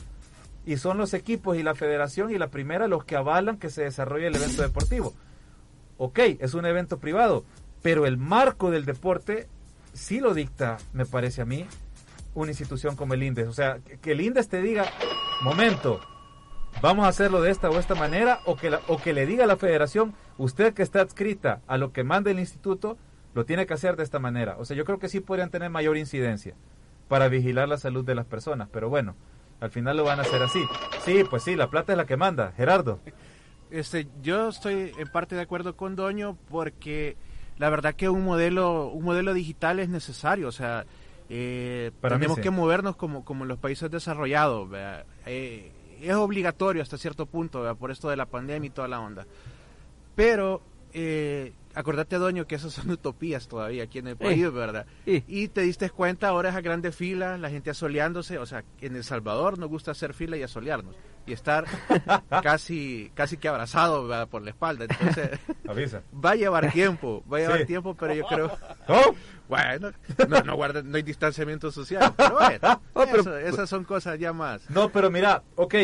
[0.64, 3.82] Y son los equipos y la federación y la primera los que avalan que se
[3.82, 5.12] desarrolle el evento deportivo.
[5.98, 7.44] Ok, es un evento privado,
[7.82, 9.48] pero el marco del deporte
[9.92, 11.66] sí lo dicta, me parece a mí,
[12.34, 13.48] una institución como el INDES.
[13.48, 14.86] O sea, que el INDES te diga,
[15.42, 16.00] momento,
[16.80, 19.46] vamos a hacerlo de esta o esta manera, o que, o que le diga a
[19.46, 22.96] la federación, usted que está adscrita a lo que manda el instituto,
[23.34, 24.56] lo tiene que hacer de esta manera.
[24.58, 26.54] O sea, yo creo que sí podrían tener mayor incidencia
[27.08, 28.68] para vigilar la salud de las personas.
[28.72, 29.14] Pero bueno,
[29.60, 30.64] Al final lo van a hacer así.
[31.04, 32.52] Sí, pues sí, la plata es la que manda.
[32.56, 32.98] Gerardo.
[33.70, 37.16] Este, yo estoy en parte de acuerdo con Doño porque
[37.58, 40.48] la verdad que un modelo, un modelo digital es necesario.
[40.48, 40.84] O sea,
[41.28, 44.68] eh, tenemos que movernos como, como los países desarrollados.
[45.26, 49.26] Eh, es obligatorio hasta cierto punto, por esto de la pandemia y toda la onda.
[50.14, 50.62] Pero
[50.94, 54.86] eh, acordate, Doño, que esas son utopías todavía aquí en el país, ¿verdad?
[55.06, 58.96] Y te diste cuenta, ahora es a grande fila, la gente asoleándose, o sea, en
[58.96, 60.94] El Salvador nos gusta hacer fila y asolearnos,
[61.26, 61.64] y estar
[62.42, 65.38] casi casi que abrazado por la espalda, entonces
[66.24, 68.58] va a llevar tiempo, va a llevar tiempo, pero yo creo...
[69.52, 69.92] Bueno,
[70.30, 72.38] no, no, no hay distanciamiento social, pero
[72.94, 74.70] bueno, esas son cosas ya más.
[74.70, 75.74] No, pero mira, ok,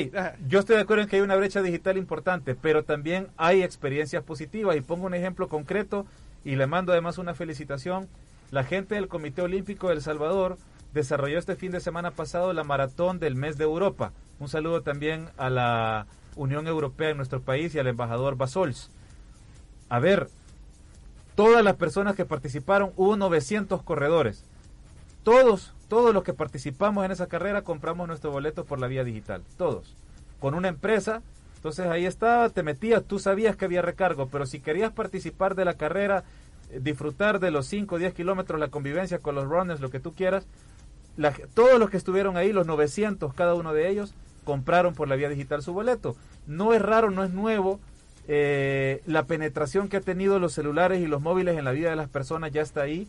[0.47, 4.25] yo estoy de acuerdo en que hay una brecha digital importante, pero también hay experiencias
[4.25, 4.75] positivas.
[4.75, 6.07] Y pongo un ejemplo concreto
[6.47, 8.09] y le mando además una felicitación.
[8.51, 10.57] La gente del Comité Olímpico de El Salvador
[10.95, 14.13] desarrolló este fin de semana pasado la maratón del mes de Europa.
[14.39, 18.91] Un saludo también a la Unión Europea en nuestro país y al embajador Basols.
[19.91, 20.31] A ver,
[21.39, 24.43] todas las personas que participaron, hubo 900 corredores.
[25.23, 29.45] Todos, todos los que participamos en esa carrera compramos nuestro boleto por la vía digital.
[29.57, 29.95] Todos.
[30.41, 31.23] Con una empresa.
[31.55, 35.65] Entonces ahí estaba, te metías, tú sabías que había recargo, pero si querías participar de
[35.65, 36.25] la carrera,
[36.71, 40.01] eh, disfrutar de los 5 o 10 kilómetros, la convivencia con los runners, lo que
[40.01, 40.45] tú quieras,
[41.55, 45.29] todos los que estuvieron ahí, los 900, cada uno de ellos, compraron por la vía
[45.29, 46.17] digital su boleto.
[46.49, 47.79] No es raro, no es nuevo
[48.31, 51.97] eh, la penetración que ha tenido los celulares y los móviles en la vida de
[51.97, 53.09] las personas ya está ahí.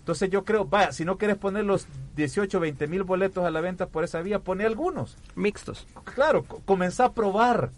[0.00, 3.60] Entonces yo creo, vaya, si no quieres poner los 18, 20 mil boletos a la
[3.60, 5.16] venta por esa vía, pone algunos.
[5.36, 5.86] Mixtos.
[6.14, 7.70] Claro, comenzá a probar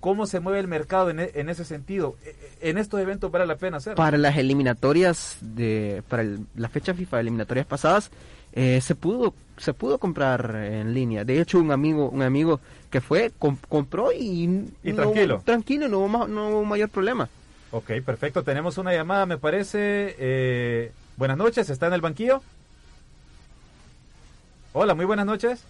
[0.00, 2.16] cómo se mueve el mercado en, e, ese sentido.
[2.24, 3.96] E, e, en estos eventos vale la pena hacerlo.
[3.96, 6.24] Para las eliminatorias, de para
[6.54, 8.10] la fecha FIFA, eliminatorias pasadas,
[8.52, 11.24] eh, se pudo se pudo comprar en línea.
[11.24, 13.32] De hecho, un amigo un amigo que fue
[13.68, 17.28] compró y, tranquilo tranquilo no hubo, no hubo mayor problema.
[17.72, 18.42] Ok, perfecto.
[18.42, 20.14] Tenemos una llamada, me parece.
[20.18, 22.42] Eh, buenas noches, ¿está en el banquillo?
[24.72, 25.62] Hola, muy buenas noches.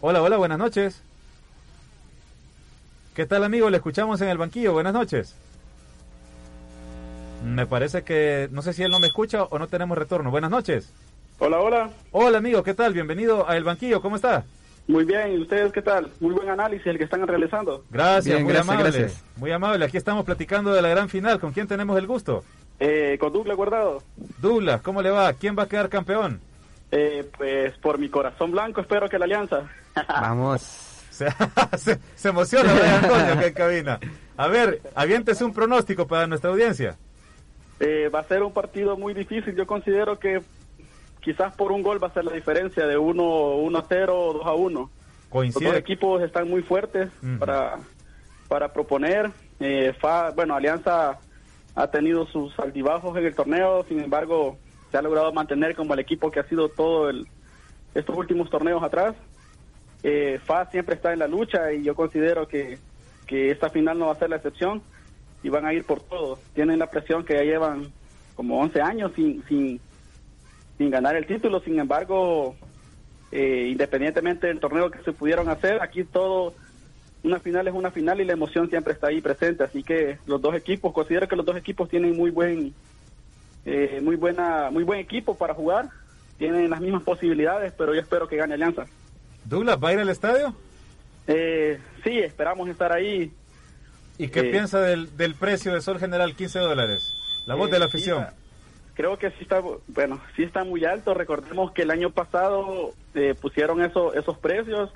[0.00, 1.00] Hola, hola, buenas noches.
[3.14, 3.70] ¿Qué tal, amigo?
[3.70, 4.72] Le escuchamos en el banquillo.
[4.72, 5.34] Buenas noches.
[7.44, 10.30] Me parece que no sé si él no me escucha o no tenemos retorno.
[10.30, 10.90] Buenas noches.
[11.38, 11.90] Hola, hola.
[12.10, 12.94] Hola, amigo, ¿qué tal?
[12.94, 14.44] Bienvenido a El Banquillo, ¿cómo está?
[14.86, 16.10] Muy bien, ¿y ustedes qué tal?
[16.20, 17.84] Muy buen análisis el que están realizando.
[17.90, 19.10] Gracias, muy amable.
[19.36, 21.38] Muy amable, aquí estamos platicando de la gran final.
[21.38, 22.44] ¿Con quién tenemos el gusto?
[22.80, 24.02] Eh, con Douglas Guardado.
[24.40, 25.32] Douglas, ¿cómo le va?
[25.34, 26.40] ¿Quién va a quedar campeón?
[26.90, 29.68] Eh, pues por mi corazón blanco espero que la Alianza.
[30.08, 30.62] Vamos.
[31.10, 31.28] se,
[32.16, 34.00] se, emociona Antonio que en cabina.
[34.36, 36.96] A ver, aviéntese un pronóstico para nuestra audiencia.
[37.84, 39.54] Eh, va a ser un partido muy difícil.
[39.54, 40.40] Yo considero que
[41.20, 44.46] quizás por un gol va a ser la diferencia de 1 a 0 o 2
[44.46, 44.90] a 1.
[45.32, 47.78] Los dos equipos están muy fuertes para,
[48.48, 49.30] para proponer.
[49.60, 49.92] Eh,
[50.34, 51.18] bueno, Alianza
[51.74, 54.56] ha tenido sus altibajos en el torneo, sin embargo,
[54.90, 57.26] se ha logrado mantener como el equipo que ha sido todo el,
[57.94, 59.14] estos últimos torneos atrás.
[60.02, 62.78] Eh, FA siempre está en la lucha y yo considero que,
[63.26, 64.82] que esta final no va a ser la excepción
[65.44, 66.38] y van a ir por todo.
[66.54, 67.92] Tienen la presión que ya llevan
[68.34, 69.78] como 11 años sin, sin,
[70.78, 72.56] sin ganar el título, sin embargo,
[73.30, 76.54] eh, independientemente del torneo que se pudieron hacer, aquí todo,
[77.22, 80.40] una final es una final y la emoción siempre está ahí presente, así que los
[80.40, 82.72] dos equipos, considero que los dos equipos tienen muy buen,
[83.66, 85.90] eh, muy buena, muy buen equipo para jugar,
[86.38, 88.86] tienen las mismas posibilidades, pero yo espero que gane Alianza.
[89.44, 90.54] Douglas, ¿va a ir al estadio?
[91.26, 93.30] Eh, sí, esperamos estar ahí
[94.18, 97.12] ¿Y qué eh, piensa del, del, precio de Sol General, 15 dólares?
[97.46, 98.26] La voz de la eh, afición.
[98.94, 101.14] creo que sí está, bueno, sí está muy alto.
[101.14, 104.90] Recordemos que el año pasado eh, pusieron eso, esos precios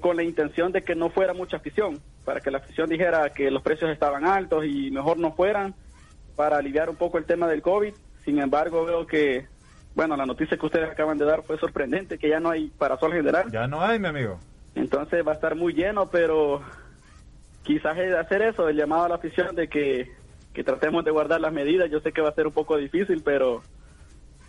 [0.00, 3.52] con la intención de que no fuera mucha afición, para que la afición dijera que
[3.52, 5.76] los precios estaban altos y mejor no fueran,
[6.34, 7.94] para aliviar un poco el tema del COVID.
[8.24, 9.46] Sin embargo, veo que,
[9.94, 12.98] bueno, la noticia que ustedes acaban de dar fue sorprendente, que ya no hay para
[12.98, 13.48] Sol General.
[13.52, 14.40] Ya no hay, mi amigo.
[14.74, 16.62] Entonces va a estar muy lleno, pero
[17.62, 20.10] quizás hacer eso, el llamado a la afición de que,
[20.64, 21.90] tratemos de guardar las medidas.
[21.90, 23.62] Yo sé que va a ser un poco difícil, pero,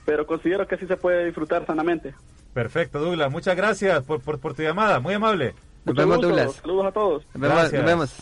[0.05, 2.13] pero considero que sí se puede disfrutar sanamente.
[2.53, 3.31] Perfecto, Douglas.
[3.31, 4.99] Muchas gracias por, por, tu llamada.
[4.99, 5.53] Muy amable.
[5.85, 6.53] Nos vemos, Douglas.
[6.55, 7.27] Saludos a todos.
[7.33, 7.73] Gracias.
[7.73, 8.15] Nos vemos.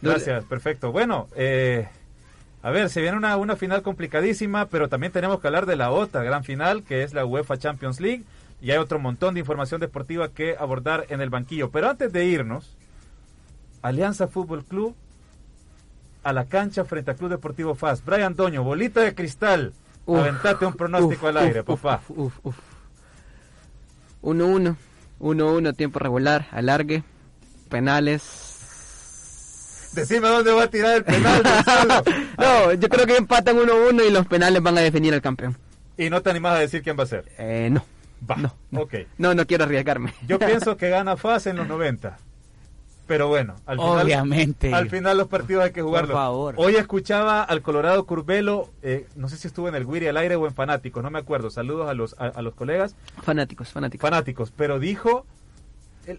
[0.00, 0.92] Gracias, perfecto.
[0.92, 1.88] Bueno, eh,
[2.62, 5.90] a ver, se viene una, una final complicadísima, pero también tenemos que hablar de la
[5.90, 8.24] otra gran final, que es la UEFA Champions League.
[8.62, 11.70] Y hay otro montón de información deportiva que abordar en el banquillo.
[11.70, 12.74] Pero antes de irnos,
[13.82, 14.94] Alianza Fútbol Club
[16.22, 18.04] a la cancha frente al Club Deportivo FAS.
[18.04, 19.72] Brian Doño, bolita de cristal.
[20.08, 22.00] Aventate un pronóstico al aire, papá.
[24.22, 24.76] 1-1.
[25.20, 27.02] 1-1, tiempo regular, alargue,
[27.68, 28.52] penales.
[29.94, 31.42] Decime dónde va a tirar el penal.
[32.38, 35.56] no, yo creo que empatan 1-1 y los penales van a definir al campeón.
[35.96, 37.24] ¿Y no te animas a decir quién va a ser?
[37.38, 37.84] Eh, no.
[38.28, 38.36] Va.
[38.36, 38.80] No, no.
[38.82, 38.94] Ok.
[39.16, 40.12] No, no quiero arriesgarme.
[40.26, 42.18] Yo pienso que gana FAS en los 90.
[43.06, 44.74] Pero bueno, al final, Obviamente.
[44.74, 46.10] al final los partidos hay que jugarlos.
[46.10, 46.54] Por favor.
[46.58, 50.34] Hoy escuchaba al Colorado Curvelo, eh, no sé si estuvo en el Wiri al aire
[50.34, 51.50] o en Fanáticos, no me acuerdo.
[51.50, 52.96] Saludos a los, a, los colegas.
[53.22, 54.02] Fanáticos, fanáticos.
[54.02, 55.24] Fanáticos, pero dijo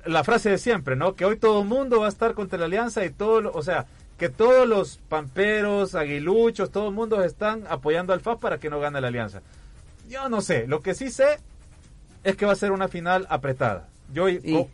[0.05, 1.15] la frase de siempre, ¿no?
[1.15, 3.85] Que hoy todo el mundo va a estar contra la Alianza y todo, o sea,
[4.17, 8.79] que todos los pamperos, aguiluchos, todo el mundo están apoyando al FAS para que no
[8.79, 9.41] gane la Alianza.
[10.09, 11.37] Yo no sé, lo que sí sé
[12.23, 13.87] es que va a ser una final apretada.
[14.13, 14.25] Yo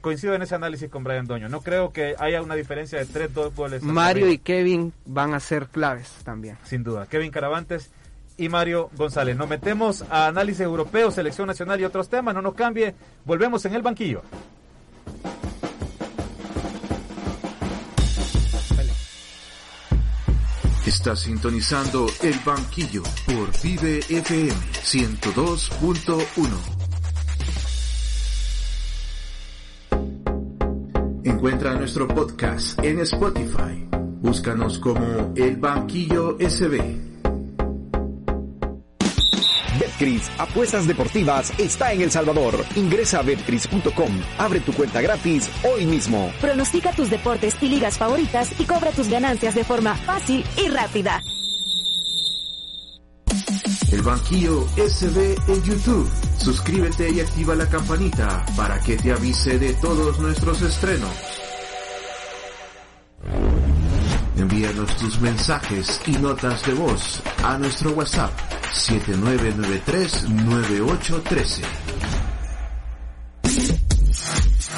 [0.02, 1.50] coincido en ese análisis con Brian Doño.
[1.50, 3.82] No creo que haya una diferencia de tres, dos goles.
[3.82, 6.58] Mario y Kevin van a ser claves también.
[6.64, 7.08] Sin duda.
[7.08, 7.90] Kevin Caravantes
[8.38, 9.36] y Mario González.
[9.36, 12.36] Nos metemos a análisis europeo, selección nacional y otros temas.
[12.36, 12.94] No nos cambie.
[13.26, 14.22] Volvemos en el banquillo.
[20.86, 26.83] Está sintonizando el banquillo por Vive FM 102.1.
[31.44, 33.86] Encuentra nuestro podcast en Spotify.
[34.22, 36.82] Búscanos como El Banquillo SB.
[39.78, 42.56] Betcris, apuestas deportivas, está en El Salvador.
[42.78, 46.32] Ingresa a betcris.com, abre tu cuenta gratis hoy mismo.
[46.40, 51.22] Pronostica tus deportes y ligas favoritas y cobra tus ganancias de forma fácil y rápida.
[53.92, 56.10] El Banquillo SB en YouTube.
[56.40, 61.33] Suscríbete y activa la campanita para que te avise de todos nuestros estrenos.
[64.44, 68.30] Envíanos tus mensajes y notas de voz a nuestro WhatsApp
[68.74, 71.62] 7993-9813.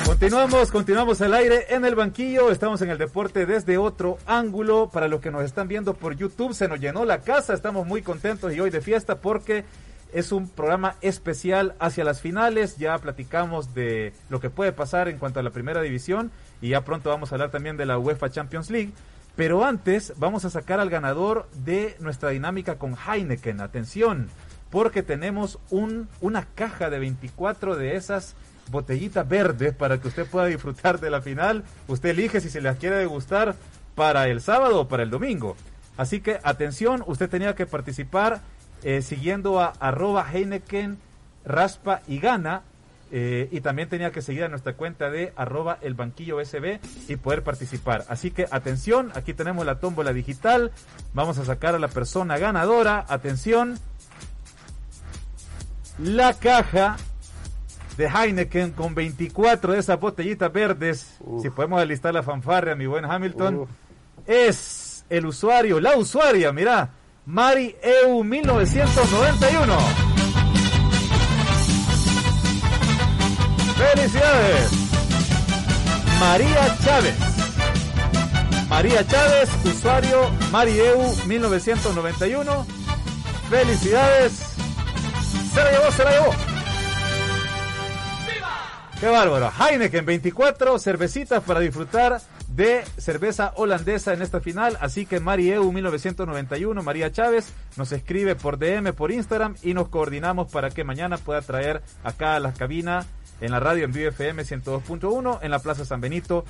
[0.06, 2.52] Continuamos, continuamos al aire en el banquillo.
[2.52, 4.92] Estamos en el deporte desde otro ángulo.
[4.94, 7.56] Para los que nos están viendo por YouTube, se nos llenó la casa.
[7.56, 9.66] Estamos muy contentos y hoy de fiesta porque
[10.14, 12.78] es un programa especial hacia las finales.
[12.78, 16.30] Ya platicamos de lo que puede pasar en cuanto a la primera división
[16.62, 18.94] y ya pronto vamos a hablar también de la UEFA Champions League.
[19.36, 23.60] Pero antes vamos a sacar al ganador de nuestra dinámica con Heineken.
[23.60, 24.30] Atención,
[24.70, 28.36] porque tenemos un, una caja de 24 de esas
[28.72, 31.64] botellitas verdes para que usted pueda disfrutar de la final.
[31.88, 33.56] Usted elige si se las quiere degustar
[33.94, 35.56] para el sábado o para el domingo.
[35.98, 38.42] Así que atención, usted tenía que participar
[38.84, 40.98] eh, siguiendo a arroba Heineken
[41.46, 42.64] raspa y gana
[43.18, 47.16] eh, y también tenía que seguir a nuestra cuenta de arroba el banquillo SB y
[47.16, 48.04] poder participar.
[48.10, 50.74] Así que atención, aquí tenemos la tómbola digital.
[51.14, 53.06] Vamos a sacar a la persona ganadora.
[53.08, 53.80] Atención.
[55.98, 56.98] La caja
[57.96, 61.18] de Heineken con 24 de esas botellitas verdes.
[61.42, 63.66] Si podemos alistar la fanfarria, mi buen Hamilton.
[64.28, 66.90] Es el usuario, la usuaria, mira.
[67.26, 70.05] Mari EU 1991.
[73.78, 74.72] ¡Felicidades!
[76.20, 77.16] María Chávez.
[78.70, 82.66] María Chávez, usuario Marieu 1991.
[83.50, 84.32] ¡Felicidades!
[85.54, 86.34] Se la llevó, se la llevó.
[89.00, 89.52] ¡Qué bárbaro!
[89.60, 94.78] Heineken 24, cervecitas para disfrutar de cerveza holandesa en esta final.
[94.80, 100.50] Así que Marieu 1991, María Chávez, nos escribe por DM, por Instagram y nos coordinamos
[100.50, 103.06] para que mañana pueda traer acá a la cabina
[103.42, 106.46] en la radio en Vivo FM 102.1 en la Plaza San Benito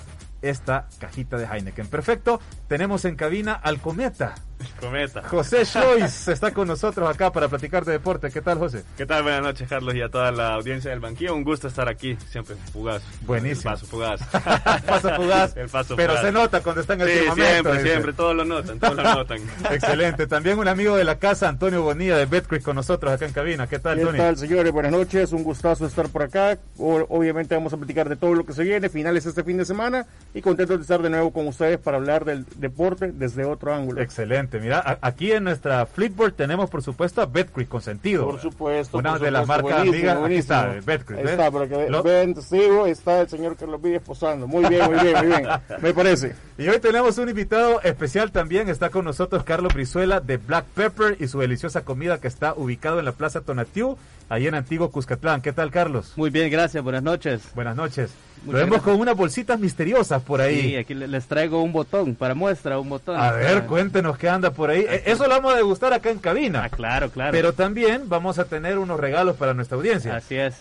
[0.50, 1.88] esta cajita de Heineken.
[1.88, 4.36] Perfecto, tenemos en cabina al Cometa.
[4.80, 5.24] Cometa.
[5.24, 8.32] José Schlois está con nosotros acá para platicar de deporte.
[8.32, 8.84] ¿Qué tal, José?
[8.98, 9.24] ¿Qué tal?
[9.24, 11.36] Buenas noches, Carlos, y a toda la audiencia del banquillo.
[11.36, 13.04] Un gusto estar aquí, siempre fugaz.
[13.22, 13.72] Buenísimo.
[13.72, 14.22] El paso fugaz.
[14.86, 15.58] paso fugaz.
[15.66, 18.14] El paso Pero se nota cuando está en el sí, siempre, siempre.
[18.14, 19.40] Todos lo notan, todos lo notan.
[19.72, 20.28] Excelente.
[20.28, 23.68] También un amigo de la casa, Antonio Bonilla de Betcris con nosotros acá en cabina.
[23.68, 24.18] ¿Qué tal, ¿Qué Tony?
[24.18, 24.72] ¿Qué tal, señores?
[24.72, 25.34] Buenas noches.
[25.34, 26.58] Un gustazo estar por acá.
[26.78, 30.06] Obviamente vamos a platicar de todo lo que se viene, finales este fin de semana
[30.36, 34.02] y contento de estar de nuevo con ustedes para hablar del deporte desde otro ángulo.
[34.02, 34.60] Excelente.
[34.60, 38.26] Mira, aquí en nuestra Flipboard tenemos, por supuesto, a Betcris consentido.
[38.26, 38.98] Por supuesto.
[38.98, 40.18] Una por de las marcas amigas.
[40.22, 41.20] Aquí está, Betcris.
[41.20, 42.04] Ahí está, para que Lo...
[42.04, 44.46] ven, sigo, está el señor Carlos Vives posando.
[44.46, 45.48] Muy bien, muy bien, muy bien.
[45.82, 46.36] Me parece.
[46.58, 48.68] Y hoy tenemos un invitado especial también.
[48.68, 53.00] Está con nosotros Carlos Brizuela de Black Pepper y su deliciosa comida que está ubicado
[53.00, 55.42] en la Plaza Tonatiu, ahí en Antiguo Cuscatlán.
[55.42, 56.12] ¿Qué tal, Carlos?
[56.18, 56.84] Muy bien, gracias.
[56.84, 57.42] Buenas noches.
[57.56, 58.12] Buenas noches.
[58.46, 60.62] Lo vemos con unas bolsitas misteriosas por ahí.
[60.62, 63.20] Sí, aquí les traigo un botón para muestra, un botón.
[63.20, 64.86] A ver, cuéntenos qué anda por ahí.
[65.06, 66.64] Eso lo vamos a degustar acá en cabina.
[66.64, 67.32] Ah, claro, claro.
[67.32, 70.16] Pero también vamos a tener unos regalos para nuestra audiencia.
[70.16, 70.56] Así es.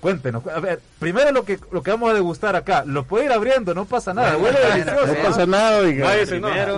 [0.00, 0.46] Cuéntenos.
[0.46, 2.84] A ver, primero lo que lo que vamos a degustar acá.
[2.86, 4.36] Lo puede ir abriendo, no pasa nada.
[4.36, 5.06] Huele delicioso.
[5.06, 6.10] No pasa nada, oiga.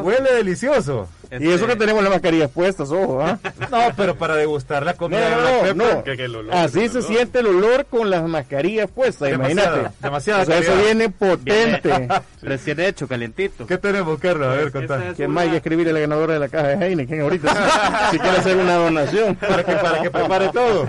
[0.02, 1.08] Huele delicioso.
[1.30, 3.38] Y eso que tenemos las mascarillas puestas, ojo, ¿ah?
[3.70, 6.02] No, pero para degustar la comida no, no,
[6.42, 9.90] no, Así se siente el olor con las mascarillas puestas, imagínate.
[10.00, 10.42] Demasiado.
[10.42, 12.08] O sea, eso viene potente.
[12.42, 13.66] Recién hecho, calientito.
[13.66, 14.48] ¿Qué tenemos, Carlos?
[14.48, 15.12] A ver, contá.
[15.14, 18.08] ¿Quién más hay que escribirle a la ganadora de la caja de Heineken ahorita?
[18.10, 19.34] si quiere hacer una donación.
[19.36, 20.88] Para que, para que prepare todo.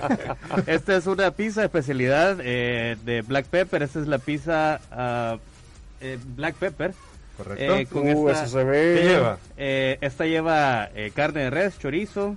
[0.67, 3.83] Esta es una pizza de especialidad eh, de Black Pepper.
[3.83, 5.37] Esta es la pizza uh,
[6.01, 6.93] eh, Black Pepper.
[7.39, 7.75] Correcto.
[7.75, 8.99] Eh, con uh, esta, eso se ve.
[8.99, 9.37] ¿Qué lleva?
[9.55, 12.35] Eh, esta lleva eh, carne de res, chorizo,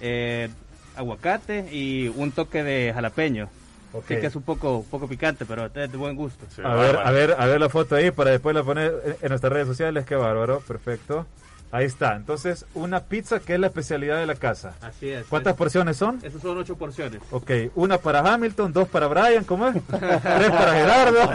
[0.00, 0.48] eh,
[0.94, 3.48] aguacate y un toque de jalapeño.
[3.92, 4.16] Okay.
[4.16, 6.46] Sí que es un poco, poco picante, pero es de buen gusto.
[6.54, 9.28] Sí, a ver, a ver, a ver la foto ahí para después la poner en
[9.30, 10.06] nuestras redes sociales.
[10.06, 11.26] Qué bárbaro, perfecto.
[11.72, 12.16] Ahí está.
[12.16, 14.74] Entonces, una pizza que es la especialidad de la casa.
[14.80, 15.26] Así es.
[15.26, 16.18] ¿Cuántas porciones son?
[16.22, 17.20] Esas son ocho porciones.
[17.30, 19.74] Ok, una para Hamilton, dos para Brian, ¿cómo es?
[19.86, 21.30] Tres para Gerardo.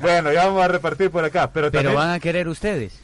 [0.00, 1.50] bueno, ya vamos a repartir por acá.
[1.52, 1.94] Pero, pero también...
[1.94, 3.00] van a querer ustedes.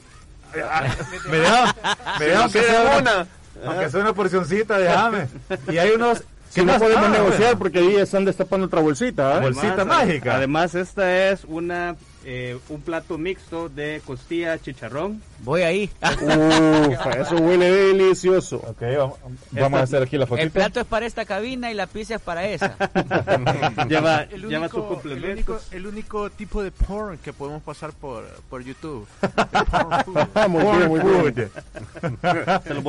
[1.31, 1.75] me dejan,
[2.19, 3.27] me dejan que sea una,
[3.65, 5.29] aunque sea una porcioncita, déjame.
[5.69, 6.23] Y hay unos
[6.55, 9.37] que no podemos negociar porque ahí están destapando otra bolsita.
[9.37, 9.41] ¿eh?
[9.41, 10.37] Bolsita mágica.
[10.37, 11.97] Además, esta es una
[12.29, 15.23] eh, un plato mixto de costilla chicharrón.
[15.45, 15.89] Voy ahí.
[16.03, 18.57] Uf, eso huele delicioso.
[18.57, 19.19] Ok, vamos,
[19.53, 20.45] vamos a hacer aquí la fotito.
[20.45, 22.77] El plato es para esta cabina y la pizza es para esa.
[23.89, 25.69] lleva, el único, lleva sus complementos.
[25.71, 29.07] El único, el único, tipo de porn que podemos pasar por, por YouTube.
[30.49, 31.51] muy bien, muy bien.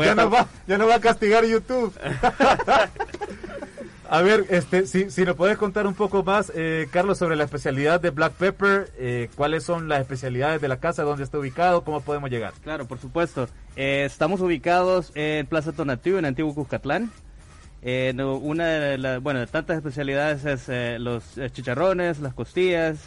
[0.03, 1.93] ya, nos va, ya nos va a castigar YouTube.
[4.09, 7.43] A ver, este, si, si nos puedes contar un poco más, eh, Carlos, sobre la
[7.43, 11.83] especialidad de Black Pepper, eh, cuáles son las especialidades de la casa, dónde está ubicado,
[11.83, 12.53] cómo podemos llegar.
[12.63, 13.49] Claro, por supuesto.
[13.75, 17.11] Eh, estamos ubicados en Plaza Tonatiuh, en Antiguo Cuscatlán.
[17.81, 22.97] Eh, no, una de las, bueno, de tantas especialidades es eh, los chicharrones, las costillas,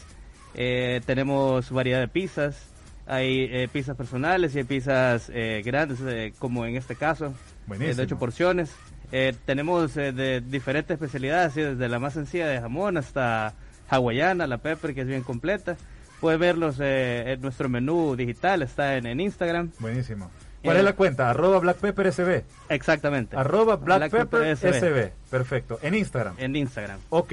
[0.55, 2.57] eh, tenemos variedad de pizzas,
[3.07, 7.33] hay eh, pizzas personales y hay pizzas eh, grandes, eh, como en este caso, eh,
[7.67, 7.97] Buenísimo.
[7.97, 8.71] de ocho porciones.
[9.13, 11.63] Eh, tenemos eh, de diferentes especialidades, ¿sí?
[11.63, 13.55] desde la más sencilla de jamón hasta
[13.89, 15.77] hawaiana, la pepper, que es bien completa.
[16.21, 19.71] Puede verlos eh, en nuestro menú digital, está en, en Instagram.
[19.79, 20.31] Buenísimo.
[20.63, 21.31] ¿Cuál es la cuenta?
[21.31, 22.45] Arroba Black Pepper SB.
[22.69, 23.37] Exactamente.
[23.37, 25.13] Arroba Black, Black Pepper, Pepper SB.
[25.31, 25.79] Perfecto.
[25.83, 26.35] En Instagram.
[26.39, 26.99] En Instagram.
[27.09, 27.33] Ok.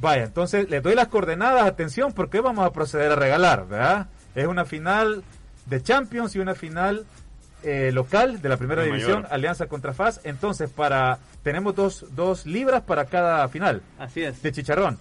[0.00, 4.08] Vaya, entonces les doy las coordenadas, atención, porque vamos a proceder a regalar, ¿verdad?
[4.34, 5.22] Es una final
[5.66, 7.04] de Champions y una final
[7.62, 9.32] eh, local de la primera división, mayor.
[9.34, 10.20] Alianza contra FAS.
[10.24, 14.42] Entonces, para tenemos dos, dos libras para cada final Así es.
[14.42, 14.98] de chicharrón.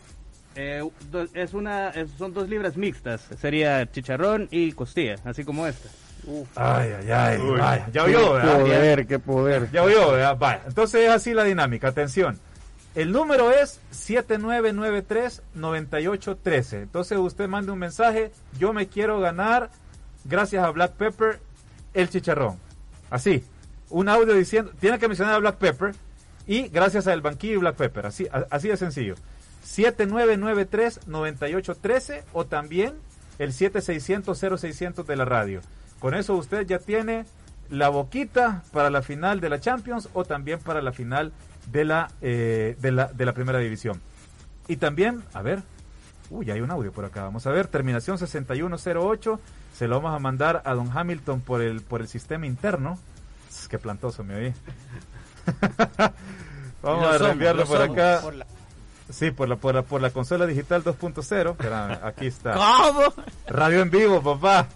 [0.56, 3.28] Eh, do- es una, es- son dos libras mixtas.
[3.40, 5.90] Sería chicharrón y costilla, así como esta.
[6.56, 7.38] Ay, ay, ay.
[7.42, 8.60] Vaya, ya Qué oyó, ¿verdad?
[8.60, 9.72] poder, qué poder.
[9.72, 10.38] Ya oyó, ¿verdad?
[10.38, 10.62] Vaya.
[10.68, 11.88] Entonces es así la dinámica.
[11.88, 12.38] Atención.
[12.96, 13.80] El número es
[15.56, 16.82] 7993-9813.
[16.84, 18.32] Entonces usted mande un mensaje.
[18.58, 19.70] Yo me quiero ganar,
[20.26, 21.40] gracias a Black Pepper,
[21.94, 22.58] el chicharrón.
[23.10, 23.44] Así.
[23.90, 25.96] Un audio diciendo, tiene que mencionar a Black Pepper
[26.46, 28.06] y gracias al banquillo y Black Pepper.
[28.06, 29.16] Así, así de sencillo.
[29.66, 32.94] 7993-9813 o también
[33.40, 35.62] el 7600-0600 de la radio.
[36.00, 37.26] Con eso usted ya tiene
[37.70, 41.32] la boquita para la final de la Champions o también para la final
[41.72, 44.02] de la, eh, de la, de la primera división.
[44.68, 45.62] Y también, a ver,
[46.30, 49.40] uy, hay un audio por acá, vamos a ver, terminación 6108,
[49.80, 53.00] se lo vamos a mandar a don Hamilton por el, por el sistema interno.
[53.50, 54.54] Es que plantoso me oí.
[56.84, 57.98] vamos Lo a reenviarlo lo por somos.
[57.98, 58.20] acá.
[58.22, 58.46] Por la-
[59.10, 61.52] Sí, por la, por la, por la consola digital 2.0.
[61.54, 62.54] Espérame, aquí está.
[62.54, 63.12] ¿Cómo?
[63.48, 64.68] Radio en vivo, papá.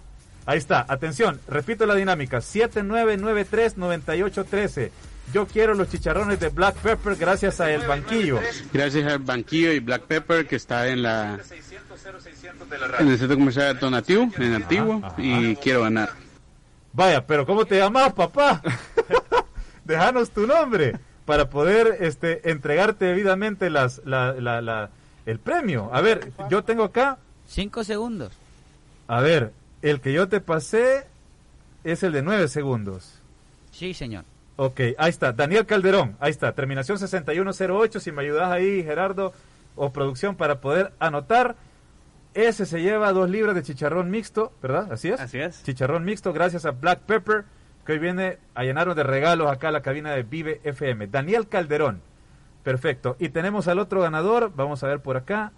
[0.46, 0.84] Ahí está.
[0.88, 2.38] Atención, repito la dinámica.
[2.38, 4.90] 7993-9813.
[5.32, 8.38] Yo quiero los chicharrones de Black Pepper gracias a El Banquillo.
[8.72, 11.40] Gracias al Banquillo y Black Pepper que está en la
[13.00, 16.10] en el centro comercial Tonatiuh, en Antiguo, y quiero ganar.
[16.92, 18.62] Vaya, pero ¿cómo te llamas, papá?
[19.84, 24.90] Déjanos tu nombre para poder este, entregarte debidamente las, la, la, la-
[25.26, 25.90] el premio.
[25.92, 27.18] A ver, yo tengo acá,
[27.48, 28.32] Cinco segundos.
[29.08, 29.52] a ver,
[29.82, 31.06] el que yo te pasé
[31.82, 33.20] es el de 9 segundos.
[33.72, 34.24] Sí, señor.
[34.56, 39.32] Ok, ahí está, Daniel Calderón, ahí está, terminación 6108, si me ayudas ahí, Gerardo,
[39.74, 41.56] o producción, para poder anotar.
[42.34, 44.92] Ese se lleva dos libras de chicharrón mixto, ¿verdad?
[44.92, 45.20] Así es.
[45.20, 45.62] Así es.
[45.62, 47.44] Chicharrón mixto, gracias a Black Pepper,
[47.84, 51.08] que hoy viene a llenarnos de regalos acá a la cabina de Vive FM.
[51.08, 52.00] Daniel Calderón,
[52.62, 53.16] perfecto.
[53.18, 55.52] Y tenemos al otro ganador, vamos a ver por acá.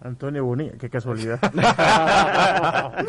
[0.00, 1.40] Antonio Bonilla, qué casualidad.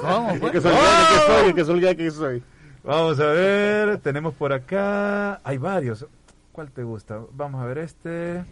[0.01, 0.33] ¿Cómo?
[0.39, 2.43] Qué casualidad que soy, qué casualidad que soy.
[2.83, 6.05] Vamos a ver, tenemos por acá, hay varios.
[6.51, 7.19] ¿Cuál te gusta?
[7.33, 8.43] Vamos a ver este.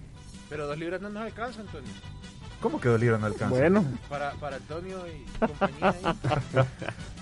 [0.50, 1.90] Pero dos libras no nos alcanza, Antonio.
[2.62, 3.56] ¿Cómo que dos libras no alcanza?
[3.56, 3.86] Bueno.
[4.10, 5.96] Para, para Antonio y compañía.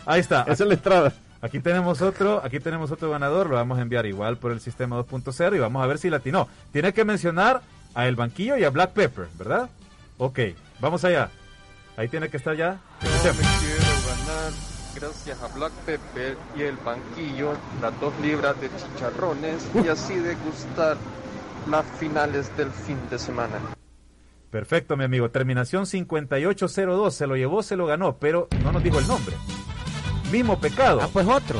[0.06, 0.42] Ahí, está.
[0.44, 1.14] Esa es la estrada.
[1.42, 4.98] Aquí tenemos otro, aquí tenemos otro ganador, lo vamos a enviar igual por el sistema
[4.98, 6.48] 2.0 y vamos a ver si latinó.
[6.72, 7.62] Tiene que mencionar
[7.94, 9.70] a El Banquillo y a Black Pepper, ¿verdad?
[10.18, 10.40] Ok,
[10.80, 11.30] vamos allá.
[11.98, 12.80] Ahí tiene que estar ya.
[13.02, 14.54] Yo me quiero ganar,
[14.96, 20.98] gracias a Black Pepper y el banquillo, las dos libras de chicharrones y así degustar
[21.70, 23.60] las finales del fin de semana.
[24.52, 25.30] Perfecto, mi amigo.
[25.32, 27.14] Terminación 5802.
[27.14, 29.36] Se lo llevó, se lo ganó, pero no nos dijo el nombre.
[30.32, 31.02] Mismo pecado.
[31.04, 31.60] Ah, pues otro.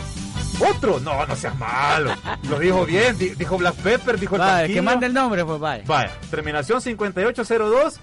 [0.74, 1.00] ¿Otro?
[1.02, 2.12] No, no seas malo.
[2.50, 3.18] Lo dijo bien.
[3.18, 4.74] di- Dijo Black Pepper, dijo el banquillo.
[4.76, 5.84] que mande el nombre, pues vaya.
[5.86, 8.00] Vaya, terminación 5802.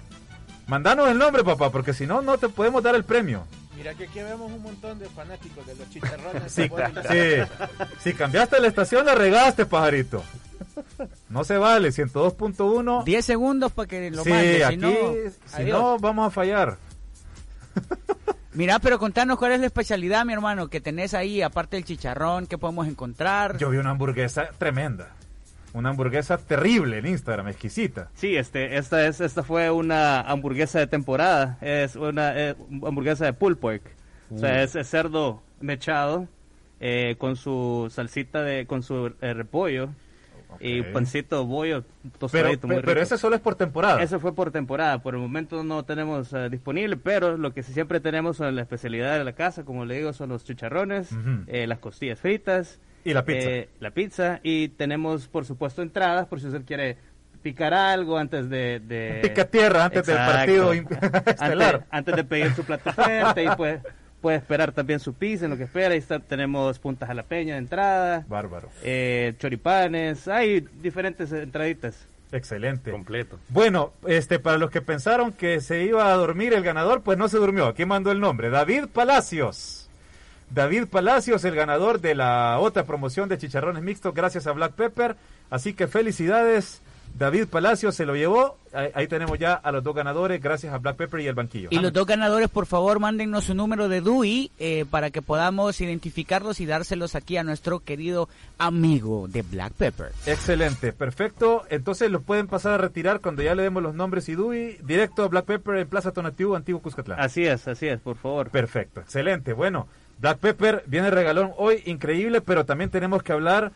[0.67, 3.45] Mandanos el nombre, papá, porque si no, no te podemos dar el premio.
[3.75, 6.51] Mira que aquí vemos un montón de fanáticos de los chicharrones.
[6.51, 6.69] Sí,
[7.09, 7.77] sí.
[7.99, 10.23] Si cambiaste la estación, la regaste, pajarito.
[11.29, 13.03] No se vale, 102.1.
[13.03, 14.91] 10 segundos para que lo Sí, mande, si aquí, no,
[15.45, 16.77] si no, vamos a fallar.
[18.53, 22.45] Mira, pero contanos cuál es la especialidad, mi hermano, que tenés ahí, aparte del chicharrón,
[22.45, 23.57] que podemos encontrar.
[23.57, 25.09] Yo vi una hamburguesa tremenda.
[25.73, 28.09] Una hamburguesa terrible en Instagram, exquisita.
[28.13, 31.57] Sí, este, esta es, esta fue una hamburguesa de temporada.
[31.61, 32.55] Es una eh,
[32.85, 33.81] hamburguesa de pulled pork.
[34.33, 34.57] O sea, Uh.
[34.63, 36.27] es, es cerdo mechado
[36.79, 39.89] eh, con su salsita de, con su eh, repollo
[40.59, 40.87] y Ok.
[40.93, 42.67] pancito bollo Pero, tostadito.
[42.67, 43.03] muy pe- pero rico.
[43.03, 44.03] ese solo es por temporada.
[44.03, 44.99] Eso fue por temporada.
[45.01, 49.17] Por el momento no tenemos eh, disponible, pero lo que siempre tenemos son la especialidad
[49.17, 51.43] de la casa, como le digo, son los chicharrones, Ujú.
[51.47, 52.79] eh, las costillas fritas.
[53.05, 53.49] Y la pizza.
[53.49, 54.39] eh, la pizza.
[54.43, 56.97] Y tenemos, por supuesto, entradas, por si usted quiere
[57.41, 58.79] picar algo antes de...
[58.79, 59.19] de...
[59.21, 60.71] Pica tierra antes del partido
[61.25, 61.75] estelar.
[61.75, 63.81] Antes, antes de pedir su plato fuerte y pues
[64.21, 65.89] puede esperar también su pizza en lo que espera.
[65.91, 68.23] Ahí está, tenemos puntas a la peña de entrada.
[68.29, 68.69] Bárbaro.
[68.83, 72.07] eh, choripanes, hay diferentes entraditas.
[72.31, 72.89] Excelente.
[72.89, 73.37] Completo.
[73.49, 77.27] Bueno, este, para los que pensaron que se iba a dormir el ganador, pues no
[77.27, 77.67] se durmió.
[77.67, 78.49] Aquí mandó el nombre.
[78.49, 79.82] David Palacios.
[80.53, 85.15] David Palacios, el ganador de la otra promoción de chicharrones mixtos, gracias a Black Pepper.
[85.49, 86.81] Así que felicidades.
[87.17, 88.57] David Palacios se lo llevó.
[88.71, 91.69] Ahí, ahí tenemos ya a los dos ganadores, gracias a Black Pepper y el banquillo.
[91.71, 95.79] Y los dos ganadores, por favor, mándennos su número de DUI eh, para que podamos
[95.79, 100.11] identificarlos y dárselos aquí a nuestro querido amigo de Black Pepper.
[100.25, 101.65] Excelente, perfecto.
[101.69, 104.79] Entonces los pueden pasar a retirar cuando ya le demos los nombres y DUI.
[104.83, 107.19] Directo a Black Pepper en Plaza Tonatiuh, Antiguo Cuscatlán.
[107.19, 108.49] Así es, así es, por favor.
[108.49, 109.53] Perfecto, excelente.
[109.53, 109.87] Bueno,
[110.23, 113.73] Black Pepper viene regalón hoy, increíble, pero también tenemos que hablar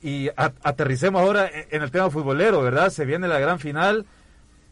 [0.00, 2.90] y a- aterricemos ahora en, en el tema futbolero, ¿verdad?
[2.90, 4.06] Se viene la gran final,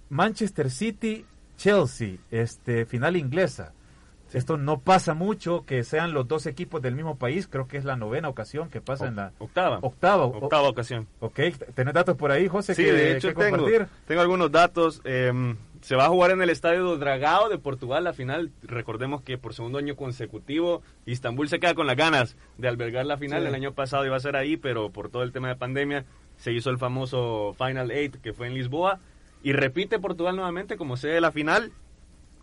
[0.09, 1.25] Manchester City,
[1.57, 3.73] Chelsea, este final inglesa.
[4.33, 7.85] Esto no pasa mucho que sean los dos equipos del mismo país, creo que es
[7.85, 9.79] la novena ocasión que pasa en la Octava.
[9.83, 10.25] octava.
[10.27, 11.09] Octava ocasión.
[11.21, 11.41] Ok,
[11.75, 12.75] ¿tenés datos por ahí, José?
[12.77, 13.87] Sí, que, de hecho que tengo, compartir?
[14.07, 15.01] tengo algunos datos.
[15.05, 15.33] eh,
[15.87, 18.51] se va a jugar en el Estadio Dragao de Portugal la final.
[18.65, 23.19] Recordemos que por segundo año consecutivo Istambul se queda con las ganas de albergar la
[23.19, 23.43] final.
[23.43, 23.47] Sí.
[23.47, 26.05] El año pasado iba a ser ahí, pero por todo el tema de pandemia
[26.39, 28.99] se hizo el famoso Final Eight que fue en Lisboa.
[29.45, 31.71] Y repite Portugal nuevamente como sede de la final.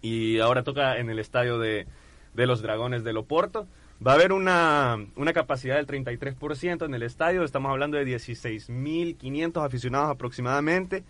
[0.01, 1.85] Y ahora toca en el estadio de,
[2.33, 3.67] de los Dragones de Loporto.
[4.07, 7.43] Va a haber una, una capacidad del 33% en el estadio.
[7.43, 11.03] Estamos hablando de 16.500 aficionados aproximadamente.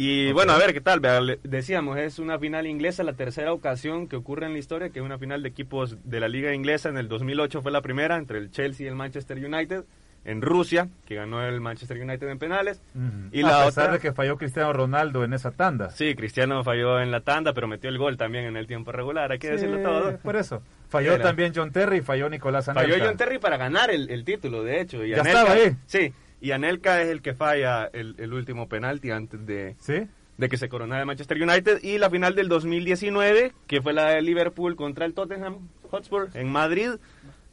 [0.00, 1.00] Y bueno, a ver qué tal.
[1.42, 5.04] Decíamos, es una final inglesa, la tercera ocasión que ocurre en la historia, que es
[5.04, 6.88] una final de equipos de la liga inglesa.
[6.88, 9.84] En el 2008 fue la primera entre el Chelsea y el Manchester United.
[10.24, 12.80] En Rusia, que ganó el Manchester United en penales.
[12.94, 13.28] Ujú.
[13.32, 15.90] Y a la pesar otra- de que falló Cristiano Ronaldo en esa tanda.
[15.90, 19.32] Sí, Cristiano falló en la tanda, pero metió el gol también en el tiempo regular,
[19.32, 20.18] hay que Sí, decirlo todo.
[20.18, 20.62] Por eso.
[20.88, 21.22] Falló Era.
[21.24, 22.90] también John Terry y falló Nicolás Anelka.
[22.92, 25.04] Falló John Terry para ganar el, el título, de hecho.
[25.04, 25.76] Y Ya estaba ahí.
[25.86, 30.06] Sí, y Anelka es el que falla el, el último penalti antes de, ¿Sí?
[30.36, 31.82] de que se coronara el Manchester United.
[31.82, 36.50] Y la final del 2019, que fue la de Liverpool contra el Tottenham Hotspur en
[36.50, 36.90] Madrid.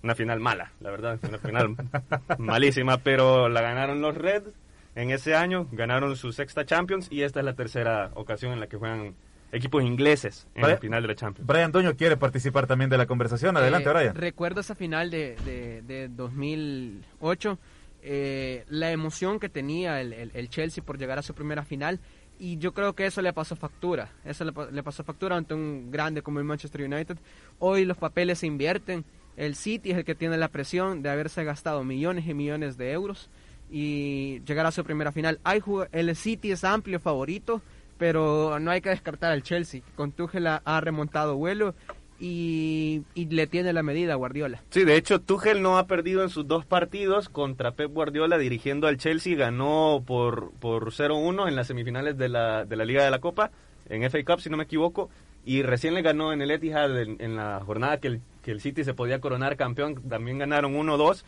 [0.04, 1.76] Una final mala, la verdad, una final
[2.38, 4.54] malísima, pero la ganaron los Reds
[4.94, 8.68] en ese año, ganaron su sexta Champions y esta es la tercera ocasión en la
[8.68, 9.16] que juegan
[9.52, 11.48] equipos ingleses en la final de la Champions.
[11.48, 13.58] Brian Doño quiere participar también de la conversación.
[13.58, 14.16] Adelante, Eh, Brian.
[14.16, 17.58] Recuerdo esa final de, de, de 2008,
[18.06, 22.00] eh, la emoción que tenía el, el- el Chelsea por llegar a su primera final
[22.40, 25.54] y yo creo que eso le pasó factura, eso le, pa- le pasó factura ante
[25.54, 27.18] un grande como el Manchester United.
[27.60, 29.06] Hoy los papeles se invierten,
[29.38, 32.92] el City es el que tiene la presión de haberse gastado millones y millones de
[32.92, 33.30] euros
[33.72, 35.40] y llegar a su primera final.
[35.44, 37.62] Hay el City es amplio favorito,
[37.98, 39.82] pero no hay que descartar al Chelsea.
[39.96, 41.74] Con Tuchel ha remontado vuelo
[42.20, 44.62] y, le tiene la medida Guardiola.
[44.70, 48.88] Sí, de hecho Tuchel no ha perdido en sus dos partidos contra Pep Guardiola dirigiendo
[48.88, 53.12] al Chelsea, ganó por, por 0-1 en las semifinales de la, de la Liga de
[53.12, 53.52] la Copa,
[53.90, 55.10] en FA Cup si no me equivoco,
[55.46, 58.84] y recién le ganó en el Etihad en, la jornada que el, que el City
[58.84, 61.24] se podía coronar campeón, también ganaron 1-2.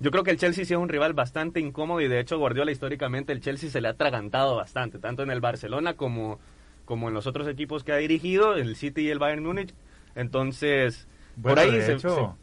[0.00, 2.72] Yo creo que el Chelsea sí es un rival bastante incómodo y de hecho Guardiola
[2.72, 6.40] históricamente el Chelsea se le ha atragantado bastante, tanto en el Barcelona como,
[6.84, 9.72] como en los otros equipos que ha dirigido, el City y el Bayern Múnich
[10.14, 11.06] entonces,
[11.40, 11.80] por ahí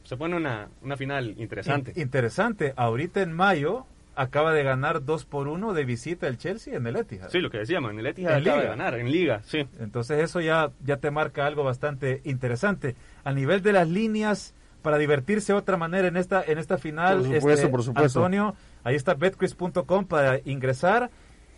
[0.04, 1.94] se, pone una, una final interesante.
[1.96, 2.74] interesante.
[2.76, 6.98] Ahorita en mayo acaba de ganar 2 por 1 de visita el Chelsea en el
[6.98, 7.30] Etihad.
[7.30, 9.66] Sí, lo que decíamos, en el Etihad acaba de ganar, en Liga, sí.
[9.80, 12.96] Entonces eso ya, ya te marca algo bastante interesante.
[13.24, 17.18] A nivel de las líneas, para divertirse de otra manera en esta, en esta final,
[17.18, 18.20] por supuesto, este, por supuesto.
[18.20, 21.10] Antonio, ahí está betcris.com para ingresar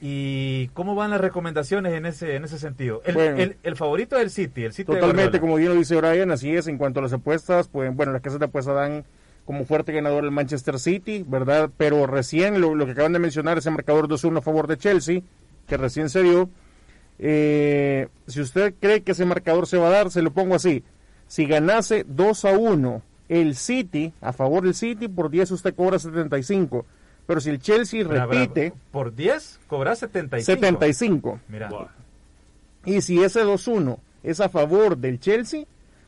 [0.03, 3.03] ¿Y cómo van las recomendaciones en ese en ese sentido?
[3.05, 6.65] El, el, favorito del City, el City Totalmente, como bien lo dice Brian, así es.
[6.65, 9.05] En cuanto a las apuestas, pues bueno, las casas de apuestas dan
[9.45, 11.69] como fuerte ganador el Manchester City, ¿verdad?
[11.77, 15.21] Pero recién lo, que acaban de mencionar, ese marcador 2-1 a favor de Chelsea,
[15.67, 16.49] que recién se dio.
[17.19, 20.83] Eh, si usted cree que ese marcador se va a dar, se lo pongo así.
[21.27, 25.99] Si ganase 2 a 1 el City, a favor del City, por 10 usted cobra
[25.99, 26.87] 75
[27.31, 28.73] pero si el Chelsea repite...
[28.91, 30.43] por 10 cobra 75.
[30.43, 31.39] 75.
[31.47, 31.69] Mira.
[32.83, 35.63] Y si ese 2-1 es a favor del Chelsea,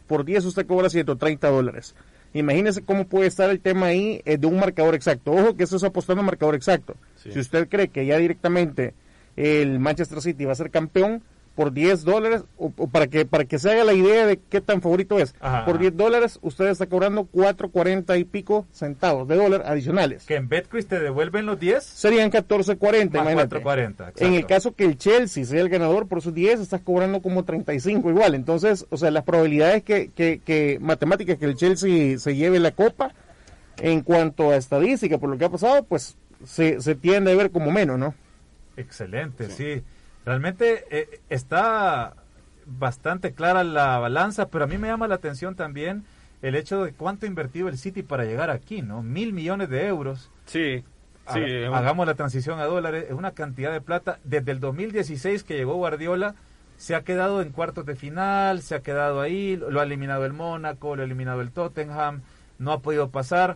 [0.05, 1.95] por 10 usted cobra 130 dólares.
[2.33, 5.31] Imagínese cómo puede estar el tema ahí eh, de un marcador exacto.
[5.31, 6.97] Ojo que eso es apostando a marcador exacto.
[7.15, 8.93] Si usted cree que ya directamente
[9.37, 11.23] el Manchester City va a ser campeón,
[11.55, 14.81] por 10 dólares, o, para que para que se haga la idea de qué tan
[14.81, 15.35] favorito es.
[15.65, 20.25] por 10 dólares, usted está cobrando 4.40 y pico centavos de dólar adicionales.
[20.25, 21.83] ¿Que en Betcris te devuelven los 10?
[21.83, 23.63] Serían 14.40, imagínate.
[23.63, 27.21] 4.40, En el caso que el Chelsea sea el ganador por sus 10, estás cobrando
[27.21, 28.33] como 35 igual.
[28.33, 32.71] Entonces, o sea, las probabilidades que, que, que matemáticas que el Chelsea se lleve la
[32.71, 33.13] copa,
[33.77, 37.51] en cuanto a estadística, por lo que ha pasado, pues se, se tiende a ver
[37.51, 38.13] como menos, ¿no?
[38.77, 39.83] Excelente, sí.
[40.25, 42.13] Realmente eh, está
[42.65, 46.05] bastante clara la balanza, pero a mí me llama la atención también
[46.41, 49.01] el hecho de cuánto ha invertido el City para llegar aquí, ¿no?
[49.01, 50.29] Mil millones de euros.
[50.45, 50.83] Sí.
[51.31, 51.39] Sí,
[51.73, 54.19] hagamos la transición a dólares, es una cantidad de plata.
[54.25, 56.35] Desde el 2016 que llegó Guardiola,
[56.75, 60.33] se ha quedado en cuartos de final, se ha quedado ahí, lo ha eliminado el
[60.33, 62.23] Mónaco, lo ha eliminado el Tottenham,
[62.59, 63.55] no ha podido pasar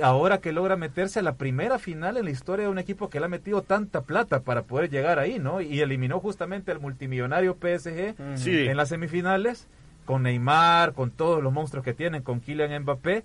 [0.00, 3.18] ahora que logra meterse a la primera final en la historia de un equipo que
[3.20, 5.60] le ha metido tanta plata para poder llegar ahí, ¿no?
[5.60, 8.14] Y eliminó justamente al multimillonario PSG
[8.68, 9.68] en las semifinales,
[10.04, 13.24] con Neymar, con todos los monstruos que tienen, con Kylian Mbappé.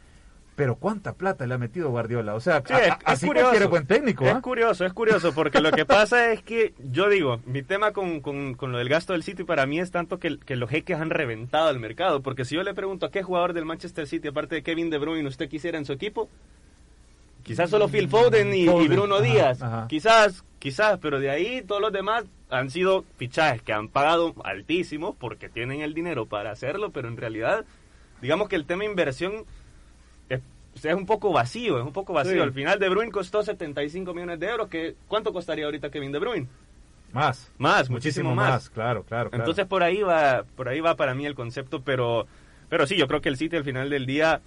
[0.57, 4.25] Pero cuánta plata le ha metido Guardiola, o sea, es, así curioso, buen técnico.
[4.25, 4.41] Es ¿ah?
[4.41, 8.57] curioso, es curioso, porque lo que pasa es que, yo digo, mi tema con, con,
[8.59, 11.69] lo del gasto del City para mí es tanto que, que, los jeques han reventado
[11.69, 14.63] el mercado, porque si yo le pregunto a qué jugador del Manchester City, aparte de
[14.63, 16.27] Kevin De Bruyne, usted quisiera en su equipo,
[17.47, 19.59] Quizás solo Phil Foden y, Bruno Díaz.
[19.87, 25.15] Quizás, quizás, pero de ahí todos los demás han sido fichajes que han pagado altísimos
[25.15, 27.63] porque tienen el dinero para hacerlo, pero en realidad,
[28.21, 29.45] digamos que el tema inversión
[30.77, 32.43] es, es un poco vacío, es un poco vacío.
[32.43, 36.19] Al final De Bruyne costó 75 millones de euros, que ¿cuánto costaría ahorita Kevin De
[36.19, 36.47] Bruyne?
[37.11, 37.51] Más.
[37.57, 38.69] Más, muchísimo, más.
[38.69, 39.43] Claro, claro, claro.
[39.43, 42.27] Entonces por ahí va, por ahí va para mí el concepto, pero,
[42.69, 44.41] pero sí, yo creo que el City al final del día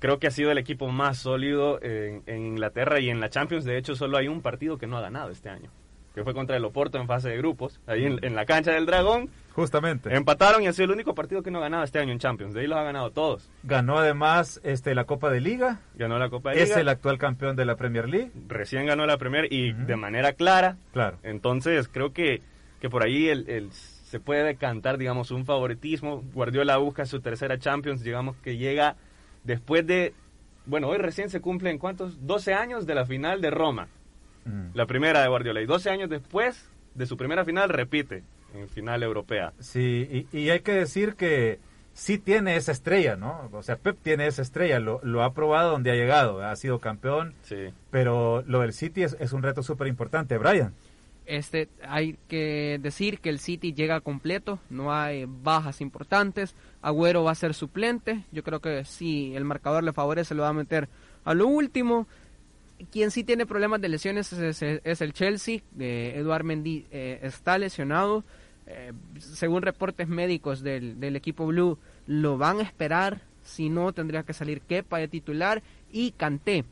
[0.00, 3.64] creo que ha sido el equipo más sólido en, Inglaterra y en la Champions.
[3.64, 5.70] De hecho, solo hay un partido que no ha ganado este año,
[6.14, 9.30] que fue contra el Oporto en fase de grupos, ahí en, la cancha del Dragón.
[9.52, 10.14] Justamente.
[10.14, 12.54] Empataron y ha sido el único partido que no ha ganado este año en Champions.
[12.54, 13.50] De ahí los ha ganado todos.
[13.64, 15.80] Ganó además este, la Copa de Liga.
[15.96, 16.66] Ganó la Copa de Liga.
[16.66, 18.30] Es el actual campeón de la Premier League.
[18.46, 20.76] Recién ganó la Premier y de manera clara.
[20.92, 21.18] Claro.
[21.24, 22.42] Entonces, creo que,
[22.80, 26.22] que por ahí el, se puede decantar, digamos, un favoritismo.
[26.32, 28.96] Guardiola busca su tercera Champions, digamos que llega
[29.42, 30.14] después de,
[30.66, 33.88] bueno, hoy recién se cumplen cuántos, 12 años de la final de Roma,
[34.44, 34.70] mm.
[34.74, 38.22] la primera de Guardiola, y 12 años después de su primera final repite
[38.54, 39.52] en final europea.
[39.58, 41.58] Sí, y, hay que decir que
[41.92, 43.50] sí tiene esa estrella, ¿no?
[43.52, 46.78] O sea, Pep tiene esa estrella, lo, lo ha probado donde ha llegado, ha sido
[46.78, 47.70] campeón, sí.
[47.90, 50.38] pero lo del City es, es un reto súper importante.
[50.38, 50.72] Brian.
[51.26, 56.54] Este, hay que decir que el City llega completo, no hay bajas importantes.
[56.82, 58.24] Agüero va a ser suplente.
[58.30, 60.88] Yo creo que si el marcador le favorece, lo va a meter
[61.24, 62.06] a lo último.
[62.90, 65.60] Quien sí tiene problemas de lesiones es, el Chelsea.
[65.78, 68.24] Eh, Eduard Mendy eh, está lesionado.
[68.66, 73.20] Eh, según reportes médicos del, del, equipo Blue, lo van a esperar.
[73.42, 75.62] Si no, tendría que salir Kepa de titular
[75.92, 76.64] y Kanté.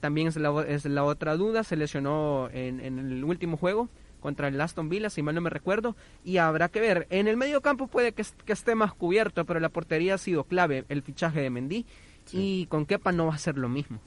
[0.00, 1.62] también es la, es la, otra duda.
[1.64, 3.88] Se lesionó en, en el último juego
[4.20, 7.06] contra el Aston Villa, si mal no me recuerdo, y habrá que ver.
[7.10, 10.84] En el medio campo puede que, esté más cubierto, pero la portería ha sido clave,
[10.88, 11.86] el fichaje de Mendy,
[12.32, 14.00] y con Kepa no va a ser lo mismo.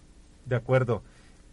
[0.45, 1.01] De acuerdo.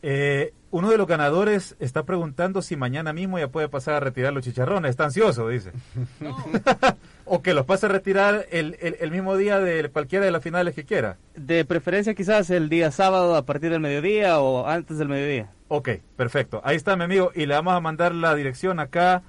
[0.02, 4.32] Eh, uno de los ganadores está preguntando si mañana mismo ya puede pasar a retirar
[4.32, 4.90] los chicharrones.
[4.90, 5.72] Está ansioso, dice.
[7.24, 10.74] o que los pase a retirar el, el, mismo día de cualquiera de las finales
[10.74, 11.16] que quiera.
[11.34, 15.50] De preferencia quizás el día sábado a partir del mediodía o antes del mediodía.
[15.68, 16.60] Ok, perfecto.
[16.64, 19.22] Ahí está mi amigo y le vamos a mandar la dirección acá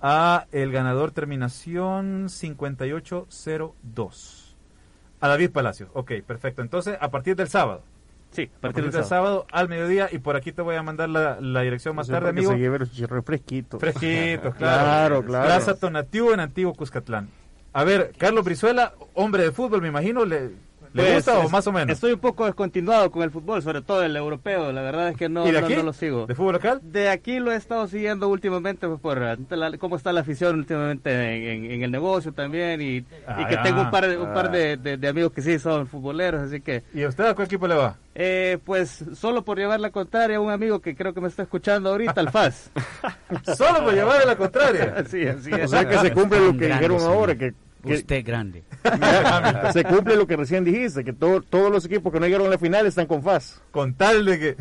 [0.00, 4.56] a el ganador terminación 5802.
[5.20, 5.90] A David Palacios.
[5.94, 6.62] Ok, perfecto.
[6.62, 7.82] Entonces, a partir del sábado.
[8.30, 9.46] Sí, a partir, del, sábado.
[9.50, 12.52] al mediodía y por aquí te voy a mandar la, dirección más tarde, amigo.
[13.24, 13.78] fresquito.
[13.78, 15.22] Fresquito, claro.
[15.24, 17.28] claro, Plaza Tonatiu en Antiguo Cuscatlán.
[17.72, 20.50] A ver, Carlos Brizuela, hombre de fútbol, me imagino, le,
[20.92, 21.94] ¿Le pues, gusta o más o menos?
[21.94, 24.72] Estoy un poco descontinuado con el fútbol, sobre todo el europeo.
[24.72, 26.26] La verdad es que no, no, lo sigo.
[26.26, 26.80] ¿De fútbol local?
[26.82, 29.18] De aquí lo he estado siguiendo últimamente pues, por
[29.78, 32.80] cómo está la afición últimamente en, el negocio también.
[32.80, 34.50] Y, que tengo un par, de, un par ah.
[34.50, 36.82] de, amigos que sí son futboleros, así que...
[36.94, 37.96] ¿Y a usted a cuál equipo le va?
[38.14, 41.42] Eh, pues solo por llevar la contraria a un amigo que creo que me está
[41.42, 42.70] escuchando ahorita, al FAS.
[43.56, 45.04] ¿Solo por llevar la contraria?
[45.08, 45.66] sí, así es.
[45.66, 47.54] O sea que se cumple lo que dijeron ahora, que
[47.84, 48.64] Usted grande.
[49.72, 52.58] se cumple lo que recién dijiste, que todos los equipos que no llegaron a la
[52.58, 53.62] final están con FAS.
[53.70, 54.56] Con tal de que...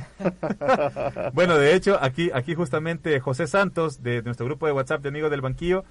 [1.34, 5.32] bueno, de hecho, aquí, aquí justamente José Santos, de, nuestro grupo de WhatsApp de Amigos
[5.32, 5.84] del Banquillo,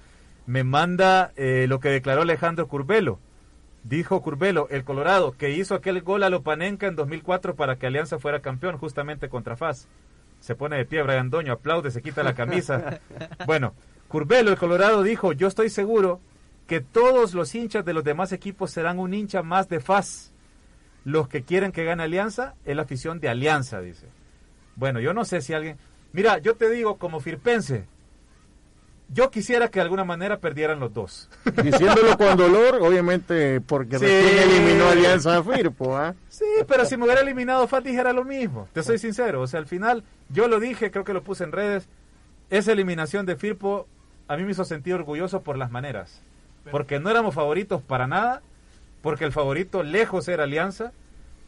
[0.45, 3.19] me manda eh, lo que declaró Alejandro Curbelo.
[3.83, 8.19] Dijo Curbelo, el Colorado, que hizo aquel gol a Lopanenca en 2004 para que Alianza
[8.19, 9.87] fuera campeón justamente contra FAS.
[10.39, 12.99] Se pone de pie Brian Doño, aplaude, se quita la camisa.
[13.45, 13.73] bueno,
[14.07, 16.21] Curbelo, el Colorado, dijo, yo estoy seguro
[16.67, 20.33] que todos los hinchas de los demás equipos serán un hincha más de FAS.
[21.05, 24.07] Los que quieren que gane Alianza es la afición de Alianza, dice.
[24.75, 25.77] Bueno, yo no sé si alguien...
[26.11, 27.85] Mira, yo te digo como firpense,
[29.09, 31.29] yo quisiera que de alguna manera perdieran los dos.
[31.63, 36.15] Diciéndolo con dolor, obviamente, porque recién eliminó Alianza a Firpo, ¿ah?
[36.27, 38.67] Sí, pero si me hubiera eliminado FAS dijera lo mismo.
[38.73, 41.53] Te soy sincero, o sea, al final, yo lo dije, creo que lo puse en
[41.53, 41.87] redes,
[42.49, 43.87] esa eliminación de Firpo
[44.27, 46.21] a mí me hizo sentir orgulloso por las maneras
[46.71, 48.41] porque no éramos favoritos para nada,
[49.01, 50.91] porque el favorito lejos era Alianza,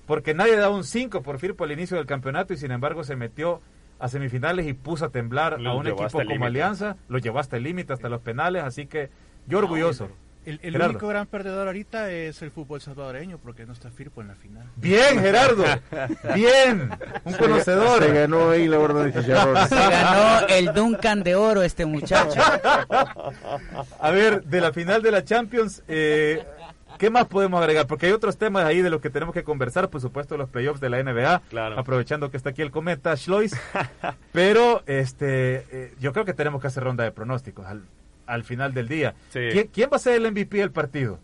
[0.05, 3.15] porque nadie daba un 5 por Firpo al inicio del campeonato y sin embargo se
[3.15, 3.61] metió
[3.99, 7.63] a semifinales y puso a temblar a un equipo como Alianza, lo llevó hasta el
[7.63, 9.09] límite, hasta los penales, así que
[9.47, 10.09] yo orgulloso.
[10.49, 14.35] El, único gran perdedor ahorita es el fútbol salvadoreño porque no está Firpo en la
[14.35, 14.65] final.
[14.75, 15.63] Bien, Gerardo.
[16.33, 16.89] Bien.
[17.23, 18.03] Un conocedor.
[18.03, 22.41] Se ganó ahí la orden de Se ganó el Duncan de oro este muchacho.
[23.99, 26.43] A ver, de la final de la Champions, eh,
[26.99, 27.87] ¿Qué más podemos agregar?
[27.87, 30.81] Porque hay otros temas ahí de los que tenemos que conversar, por supuesto, los playoffs
[30.81, 31.79] de la NBA, claro.
[31.79, 33.55] aprovechando que está aquí el cometa Schlois.
[34.33, 37.65] Pero este, eh, yo creo que tenemos que hacer ronda de pronósticos.
[38.29, 39.15] Al, al final del día.
[39.31, 41.19] ¿Quién, va a ser el MVP del partido?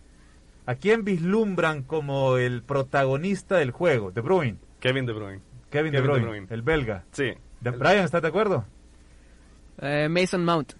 [0.65, 4.11] ¿A quién vislumbran como el protagonista del juego?
[4.11, 4.57] De Bruyne.
[4.79, 5.41] Kevin De Bruyne.
[5.69, 7.03] Kevin, de, Bruyne, el belga.
[7.11, 7.33] Sí.
[7.59, 8.65] De, Brian, ¿estás de acuerdo?
[9.81, 10.73] Eh, Mason Mount.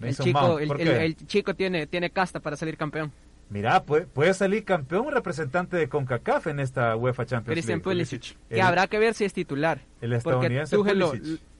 [0.00, 3.12] el, chico, el, chico tiene, tiene casta para salir campeón.
[3.50, 8.36] Mira, puede, puede salir campeón un representante de CONCACAF en esta UEFA Champions Christian Pulisic.
[8.48, 9.80] Que habrá que ver si es titular.
[10.00, 11.12] El estadounidense Lo,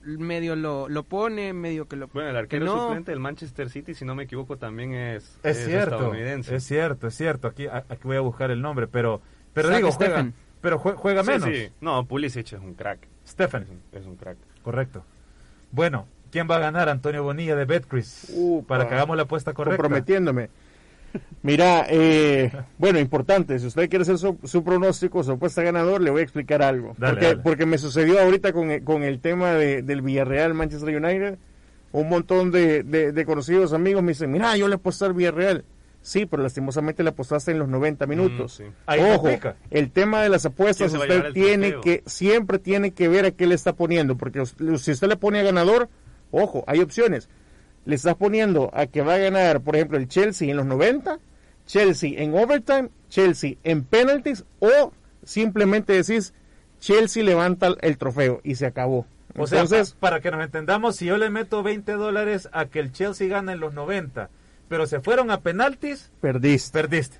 [0.05, 4.05] medio lo, lo pone, medio que lo Bueno, el arquero suplente del Manchester City, si
[4.05, 6.55] no me equivoco, también es, es, cierto, estadounidense.
[6.55, 7.47] Es cierto, es cierto.
[7.47, 9.21] Aquí, aquí voy a buscar el nombre, pero,
[9.53, 10.31] pero digo, juega,
[10.61, 11.49] pero juega, menos.
[11.49, 13.07] Sí, No, Pulisic es un crack.
[13.27, 13.65] Stephen.
[13.91, 14.37] Es un, crack.
[14.61, 15.03] Correcto.
[15.71, 16.89] Bueno, ¿quién va a ganar?
[16.89, 18.31] Antonio Bonilla de Betcris.
[18.67, 19.77] para que hagamos la apuesta correcta.
[19.77, 20.49] Comprometiéndome.
[21.41, 26.21] Mira, eh, bueno, importante, si usted quiere hacer su, pronóstico, su apuesta ganador, le voy
[26.21, 26.95] a explicar algo.
[26.97, 31.37] porque, porque me sucedió ahorita con, con el tema de, del Villarreal Manchester United.
[31.91, 35.65] Un montón de, de, conocidos amigos me dicen, mira, yo le aposté al Villarreal.
[36.01, 38.61] Sí, pero lastimosamente le apostaste en los 90 minutos.
[38.61, 39.29] Mm, Ojo,
[39.69, 43.55] el tema de las apuestas usted tiene que, siempre tiene que ver a qué le
[43.55, 45.89] está poniendo, porque si usted le pone a ganador,
[46.31, 47.29] ojo, hay opciones
[47.85, 51.19] le estás poniendo a que va a ganar, por ejemplo, el Chelsea en los 90,
[51.65, 54.91] Chelsea en overtime, Chelsea en penalties o
[55.23, 56.33] simplemente decís
[56.79, 59.05] Chelsea levanta el trofeo y se acabó.
[59.35, 62.79] O Entonces, sea, para que nos entendamos, si yo le meto 20 dólares a que
[62.79, 64.29] el Chelsea gane en los 90,
[64.67, 66.71] pero se fueron a penaltis, perdiste.
[66.77, 67.17] Perdiste.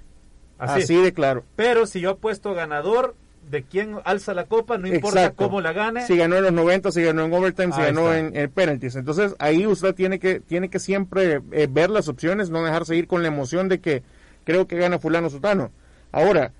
[0.57, 1.43] Así, Así de claro.
[1.55, 3.16] Pero si yo apuesto ganador,
[3.49, 6.05] de quién alza la copa, no importa cómo la gane.
[6.07, 8.95] Si ganó en los 90, si ganó en overtime, si ganó en, penalties.
[8.95, 13.07] Entonces ahí usted tiene que, tiene que siempre eh, ver las opciones, no dejarse ir
[13.07, 14.03] con la emoción de que
[14.43, 15.71] creo que gana fulano sutano.
[16.11, 16.51] Ahora,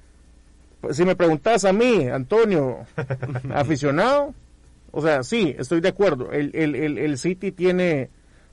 [0.82, 2.80] pues, si me preguntas a mí, Antonio,
[3.54, 4.34] aficionado,
[4.92, 6.32] o sea, sí, estoy de acuerdo.
[6.32, 8.10] El, el, el, el City tiene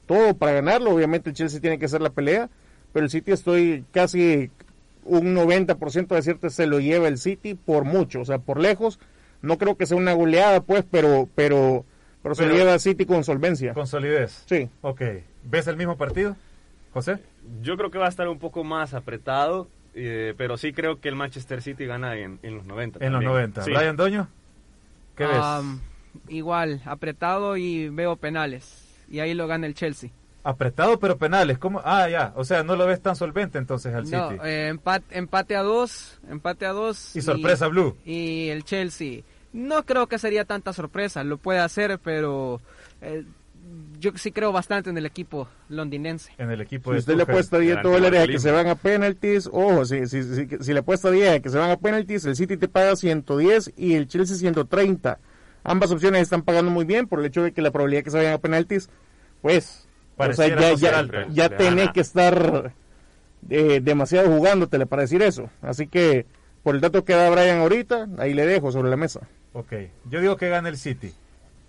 [0.06, 0.94] todo para ganarlo.
[0.94, 2.48] Obviamente el Chelsea tiene que hacer la pelea,
[2.92, 4.50] pero el City estoy casi
[5.11, 9.00] un 90% de cierto se lo lleva el City por mucho, o sea, por lejos.
[9.42, 11.84] No creo que sea una goleada, pues, pero, pero,
[12.22, 13.74] pero, se lo lleva el City con solvencia.
[13.74, 14.44] Con solidez.
[14.46, 14.68] Sí.
[14.82, 15.02] Ok.
[15.44, 16.36] ¿Ves el mismo partido,
[16.92, 17.18] José?
[17.62, 21.08] Yo creo que va a estar un poco más apretado, eh, pero sí creo que
[21.08, 23.04] el Manchester City gana en, los 90.
[23.04, 23.62] En los 90.
[23.62, 23.72] Sí.
[23.72, 24.28] Brian Doño,
[25.16, 25.36] ¿qué ves?
[26.28, 28.86] igual, apretado y veo penales.
[29.11, 30.11] Y ahí lo gana el Chelsea.
[30.43, 31.82] Apretado pero penales, ¿cómo?
[31.84, 34.41] Ah, ya, o sea, no lo ves tan solvente entonces al no, City.
[34.45, 37.14] Eh, empate, empate a dos, empate a dos.
[37.14, 37.97] Y sorpresa Blue.
[38.05, 39.22] Y el Chelsea.
[39.53, 42.61] No creo que sería tanta sorpresa, lo puede hacer, pero
[43.03, 43.24] eh,
[43.99, 46.32] yo sí creo bastante en el equipo londinense.
[46.38, 49.49] En el equipo si usted le apuesta 10 dólares a que se van a penalties,
[49.53, 52.36] ojo, si, si, si, si le apuesta 10 a que se van a penalties, el
[52.36, 55.18] City te paga 110 y el Chelsea 130.
[55.64, 58.11] Ambas opciones están pagando muy bien por el hecho de que la probabilidad de que
[58.11, 58.88] se vayan a penalties,
[59.43, 59.86] pues
[60.28, 62.72] o sea, ya, ya, ya tenés que estar
[63.48, 65.50] eh, demasiado jugándotele para decir eso.
[65.62, 66.26] Así que,
[66.62, 69.20] por el dato que da Brian ahorita, ahí le dejo sobre la mesa.
[69.52, 69.72] Ok,
[70.08, 71.12] yo digo que gana el City.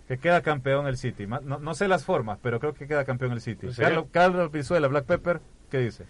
[0.08, 1.26] Que queda campeón el City.
[1.26, 3.68] No, no sé las formas, pero creo que queda campeón el City.
[3.68, 5.40] Pues Carlos, Carlos Pizuela, Black Pepper,
[5.70, 6.06] ¿qué dice?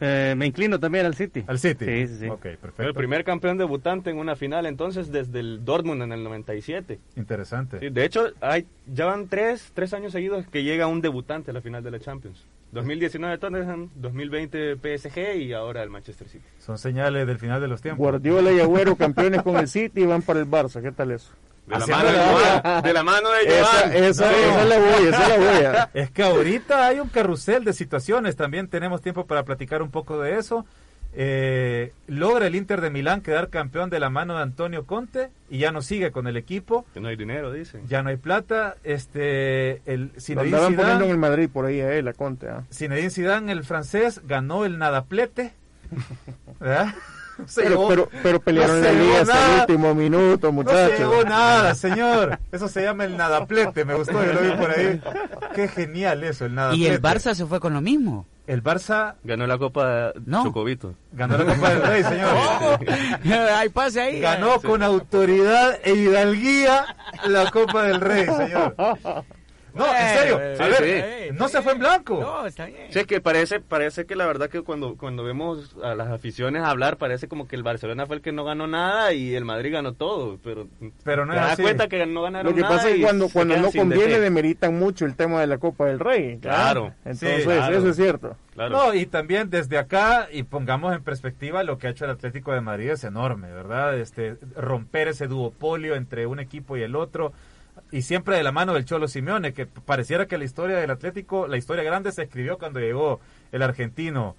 [0.00, 1.44] Eh, me inclino también al City.
[1.46, 1.84] Al City.
[1.84, 2.28] Sí, sí, sí.
[2.28, 2.82] perfecto.
[2.82, 6.98] El primer campeón debutante en una final entonces desde el Dortmund en el 97.
[7.16, 7.90] Interesante.
[7.90, 11.60] de hecho, hay, ya van tres, tres años seguidos que llega un debutante a la
[11.60, 12.46] final de la Champions.
[12.72, 16.44] 2019 Tottenham, 2020 PSG y ahora el Manchester City.
[16.58, 17.98] Son señales del final de los tiempos.
[17.98, 20.82] Guardiola y Agüero campeones con el City y van para el Barça.
[20.82, 21.32] ¿Qué tal eso?
[21.68, 25.62] De la, mano de, de la mano de Esa, esa, esa, es la esa es
[25.62, 25.90] la.
[25.94, 30.20] Es que ahorita hay un carrusel de situaciones, también tenemos tiempo para platicar un poco
[30.20, 30.64] de eso.
[31.14, 35.58] Eh, logra el Inter de Milán quedar campeón de la mano de Antonio Conte y
[35.58, 36.86] ya no sigue con el equipo.
[36.94, 37.86] Que no hay dinero, dicen.
[37.88, 38.76] Ya no hay plata.
[38.84, 42.48] Este, el Zinedine Zidane, poniendo en el Madrid por ahí a él, a Conte.
[42.48, 42.64] ¿ah?
[42.72, 45.54] Zinedine Zidane, el francés, ganó el nadaplete.
[46.60, 46.94] ¿Verdad?
[47.54, 51.00] pero, pero, pelearon la liga hasta el último minuto, muchachos.
[51.00, 52.38] No se nada, señor.
[52.52, 53.84] Eso se llama el nadaplete.
[53.84, 55.00] Me gustó, yo lo vi por ahí.
[55.54, 56.84] Qué genial eso, el nadaplete.
[56.84, 58.26] Y el Barça se fue con lo mismo.
[58.46, 60.44] El Barça ganó la Copa no.
[60.44, 60.94] Chocobito.
[61.12, 62.30] Ganó la Copa del Rey, señor.
[63.54, 64.20] Hay pase ahí.
[64.20, 68.74] Ganó con autoridad e hidalguía la Copa del Rey, señor.
[69.78, 70.34] No, en eh, serio.
[70.36, 72.18] A ver, no se fue en blanco.
[72.20, 72.88] No, está bien.
[72.90, 76.62] Sí, es que parece, parece que la verdad que cuando, cuando vemos a las aficiones
[76.62, 79.72] hablar, parece como que el Barcelona fue el que no ganó nada y el Madrid
[79.72, 80.38] ganó todo.
[80.42, 80.66] Pero,
[81.04, 82.60] pero no te das cuenta que no ganaron nada.
[82.60, 85.58] Lo que pasa es que cuando, cuando no conviene, demeritan mucho el tema de la
[85.58, 86.38] Copa del Rey.
[86.38, 86.92] Claro.
[87.04, 88.36] Entonces, eso es cierto.
[88.54, 88.70] Claro.
[88.70, 92.52] No, y también desde acá, y pongamos en perspectiva, lo que ha hecho el Atlético
[92.52, 93.96] de Madrid es enorme, ¿verdad?
[93.96, 97.32] Este, romper ese duopolio entre un equipo y el otro
[97.90, 101.46] y siempre de la mano del Cholo Simeone, que pareciera que la historia del Atlético,
[101.46, 103.20] la historia grande se escribió cuando llegó
[103.52, 104.36] el argentino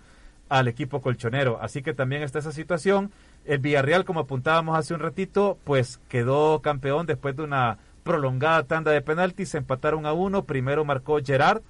[0.49, 1.59] al equipo colchonero.
[1.61, 3.11] Así que también está esa situación.
[3.45, 8.91] El Villarreal, como apuntábamos hace un ratito, pues quedó campeón después de una prolongada tanda
[8.91, 9.49] de penaltis.
[9.49, 10.43] Se empataron a uno.
[10.43, 11.61] Primero marcó Gerard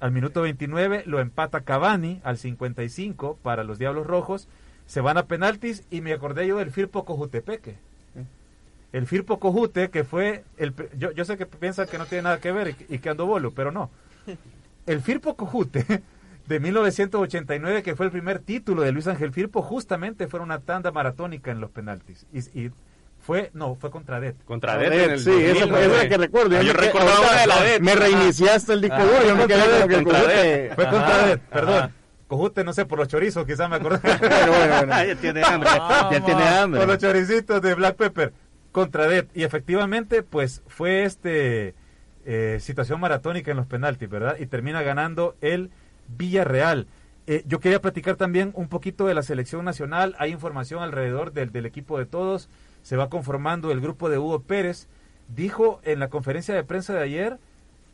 [0.00, 4.48] al minuto 29, lo empata Cavani al 55 para los Diablos Rojos.
[4.86, 7.87] Se van a penaltis y me acordé yo del Firpo Cojutepeque
[8.92, 12.40] el Firpo Cojute, que fue, el, yo, yo sé que piensan que no tiene nada
[12.40, 13.90] que ver y, que ando bolo, pero no.
[14.86, 16.02] El Firpo Cojute
[16.46, 20.90] de 1989, que fue el primer título de Luis Ángel Firpo, justamente fue una tanda
[20.90, 22.26] maratónica en los penaltis.
[22.32, 22.70] Y,
[23.20, 24.36] fue, no, fue contra Det.
[24.46, 26.62] Contra Det, sí, eso fue la que recuerdo.
[26.62, 27.80] Yo, recordaba de la Det.
[27.80, 30.72] Me reiniciaste el disco duro, yo me quedé con el Cojute.
[30.74, 31.92] Fue contra Det, perdón.
[32.28, 34.00] Cojute, no sé, por los chorizos, quizás me acordé.
[34.02, 35.04] bueno, bueno, bueno.
[35.06, 36.80] ya tiene hambre, ya tiene hambre.
[36.80, 38.32] Por los choricitos de Black Pepper
[38.78, 39.26] contra Det.
[39.34, 41.74] Y efectivamente, pues fue este
[42.24, 44.36] eh, situación maratónica en los penaltis, ¿verdad?
[44.38, 45.70] Y termina ganando el
[46.06, 46.86] Villarreal.
[47.26, 50.14] Eh, yo quería platicar también un poquito de la selección nacional.
[50.18, 52.48] Hay información alrededor del, equipo de todos.
[52.82, 54.86] Se va conformando el grupo de Hugo Pérez.
[55.26, 57.38] Dijo en la conferencia de prensa de ayer,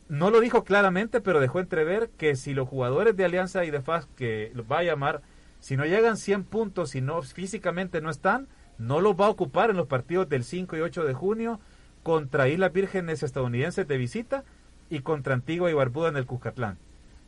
[0.07, 3.81] no lo dijo claramente, pero dejó entrever que si los jugadores de Alianza y de
[3.81, 5.23] FAS, que los va a llamar,
[5.59, 8.47] si no llegan 100 puntos, si no físicamente no están,
[8.77, 11.59] no los va a ocupar en los partidos del 5 y 8 de junio
[12.03, 14.43] contra Islas Vírgenes estadounidenses de visita
[14.89, 16.77] y contra Antigua y Barbuda en el Cuscatlán.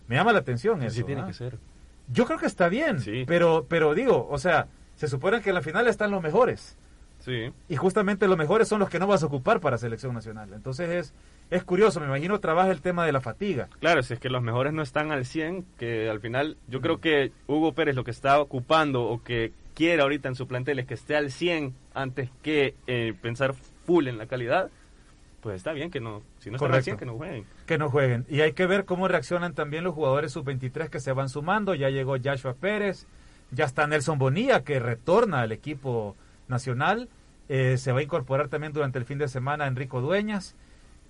[0.07, 0.95] Me llama la atención eso.
[0.95, 1.57] Sí, tiene que ser.
[2.09, 5.61] Yo creo que está bien, pero, pero digo, o sea, se supone que en la
[5.61, 6.77] final están los mejores.
[7.19, 7.51] Sí.
[7.67, 10.53] Y justamente los mejores son los que no vas a ocupar para selección nacional.
[10.53, 11.13] Entonces es,
[11.49, 13.67] es curioso, me imagino trabaja el tema de la fatiga.
[13.79, 17.01] Claro, si es que los mejores no están al 100, que al final yo creo
[17.01, 20.87] que Hugo Pérez lo que está ocupando o que quiere ahorita en su plantel es
[20.87, 23.53] que esté al 100 antes que eh, pensar
[23.85, 24.71] full en la calidad.
[25.39, 27.45] pues está bien que no, si no están al que no jueguen.
[27.67, 28.25] Que no jueguen.
[28.27, 31.75] Y hay que ver cómo reaccionan también los jugadores sub-23 que se van sumando.
[31.75, 33.05] Ya llegó Joshua Pérez,
[33.51, 36.15] ya está Nelson Bonilla que retorna al equipo
[36.47, 37.07] nacional.
[37.47, 40.55] Eh, se va a incorporar también durante el fin de semana Enrico Dueñas.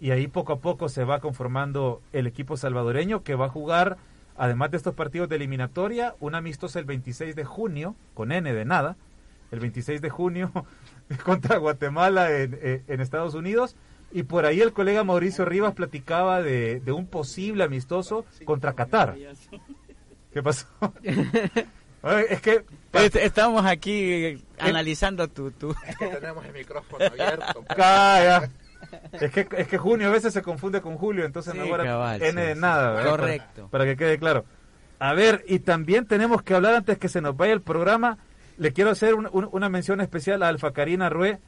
[0.02, 3.98] Y ahí poco a poco se va conformando el equipo salvadoreño que va a jugar,
[4.38, 8.66] además de estos partidos de eliminatoria, un amistoso el 26 de junio, con N de
[8.66, 8.96] nada,
[9.52, 10.52] el 26 de junio
[11.26, 13.76] contra Guatemala en, en Estados Unidos
[14.12, 19.16] y por ahí el colega Mauricio Rivas platicaba de, un posible amistoso contra Qatar.
[20.32, 20.68] ¿Qué pasó?
[22.30, 22.64] es que
[23.22, 25.76] estamos aquí analizando tu, tu...
[25.86, 27.66] Es que tenemos el micrófono abierto.
[29.12, 32.42] Es que, es que junio a veces se confunde con julio, entonces no habrá N
[32.42, 33.04] de nada.
[33.04, 33.68] Correcto.
[33.72, 34.46] Para, que quede claro.
[35.00, 38.18] A ver, y también tenemos que hablar antes que se nos vaya el programa.
[38.58, 41.40] Le quiero hacer una mención especial a Alfa Karina Rue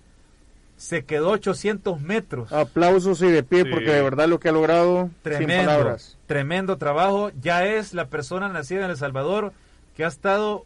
[0.79, 2.53] se quedó 800 metros.
[2.53, 7.31] Aplausos y de pie porque de verdad lo que ha logrado tremendo, tremendo trabajo.
[7.41, 9.51] Ya es la persona nacida en El Salvador
[9.97, 10.65] que ha estado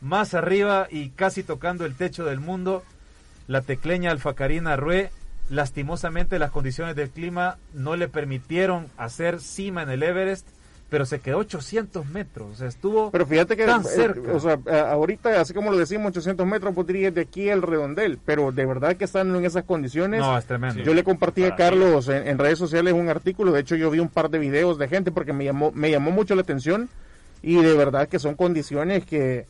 [0.00, 2.82] más arriba y casi tocando el techo del mundo.
[3.46, 5.10] La tecleña Alfacarina Rue,
[5.50, 10.46] lastimosamente las condiciones del clima no le permitieron hacer cima en el Everest
[10.94, 14.32] pero se quedó 800 metros, o sea, estuvo pero fíjate que, tan eh, cerca.
[14.32, 14.58] o sea,
[14.92, 18.64] ahorita, así como lo decimos, 800 metros podría ir de aquí al redondel, pero de
[18.64, 20.20] verdad que están en esas condiciones.
[20.20, 20.82] No, es tremendo.
[20.84, 24.08] Yo le compartí a Carlos en, redes sociales un artículo, de hecho yo vi un
[24.08, 26.88] par de videos de gente porque me llamó, me llamó mucho la atención
[27.42, 29.46] y de verdad que son condiciones que,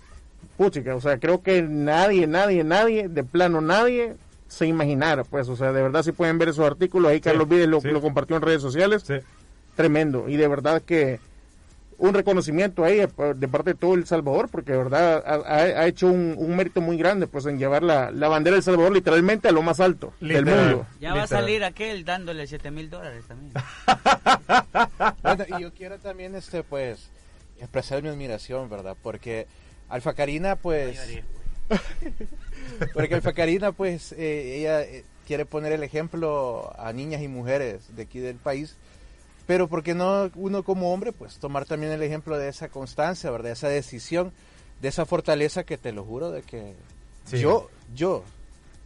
[0.57, 4.15] puchica, o sea, creo que nadie, nadie, nadie, de plano nadie
[4.49, 7.69] se imaginara, pues, o sea, de verdad si pueden ver esos artículos, ahí Carlos Vides
[7.69, 9.05] lo, lo compartió en redes sociales,
[9.75, 11.21] tremendo, y de verdad que
[11.99, 16.57] un reconocimiento ahí de parte de todo El Salvador, porque de verdad ha, hecho un,
[16.57, 20.13] mérito muy grande pues en llevar la, bandera del Salvador literalmente a lo más alto
[20.21, 20.87] del mundo.
[21.01, 23.53] Ya va a salir aquel dándole 7 mil dólares también.
[25.59, 27.11] y yo quiero también este pues
[27.61, 28.97] expresar mi admiración, ¿verdad?
[29.03, 29.47] Porque
[29.89, 31.23] Alfa Karina pues...
[32.95, 38.03] porque Karina pues eh, ella eh, quiere poner el ejemplo a niñas y mujeres de
[38.03, 38.77] aquí del país
[39.47, 43.53] pero porque no uno como hombre, pues tomar también el ejemplo de esa constancia, ¿verdad?
[43.53, 44.33] Esa decisión,
[44.81, 46.75] de esa fortaleza que te lo juro de que
[47.31, 48.25] yo, yo,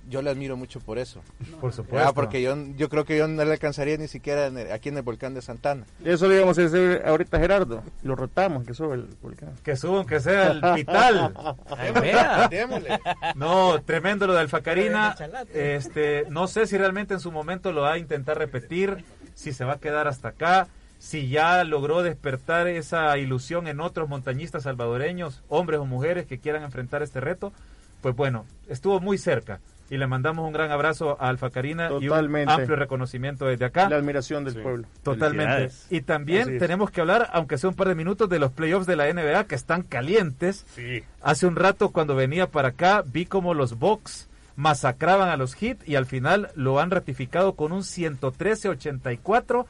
[0.09, 1.21] yo le admiro mucho por eso.
[1.61, 2.15] por supuesto.
[2.15, 5.35] porque yo, yo creo que yo no le alcanzaría ni siquiera aquí en el volcán
[5.35, 5.85] de Santana.
[6.05, 7.83] Eso le íbamos a decir ahorita Gerardo.
[8.03, 9.55] Lo rotamos, que sube el volcán.
[9.63, 11.35] Que suba, que sea el pital.
[13.37, 15.15] no, tremendo lo de Alfacarina.
[15.53, 19.05] Este, no sé si realmente en su momento lo va a intentar repetir
[19.35, 20.67] si se va a quedar hasta acá,
[20.99, 26.65] si ya logró despertar esa ilusión en otros montañistas salvadoreños, hombres o mujeres que quieran
[26.65, 27.53] enfrentar este reto,
[28.01, 29.61] pues bueno, estuvo muy cerca.
[29.91, 33.89] Y le mandamos un gran abrazo a Alfa Karina y un amplio reconocimiento desde acá.
[33.89, 34.87] La admiración del pueblo.
[35.03, 35.73] Totalmente.
[35.91, 38.97] Y también tenemos que hablar, aunque sea un par de minutos, de los playoffs de
[38.97, 40.67] la NBA que están calientes.
[40.75, 41.03] Sí.
[41.23, 45.79] Hace un rato cuando venía para acá vi como los Bucks masacraban a los Heat
[45.87, 49.67] y al final lo han ratificado con un 113-84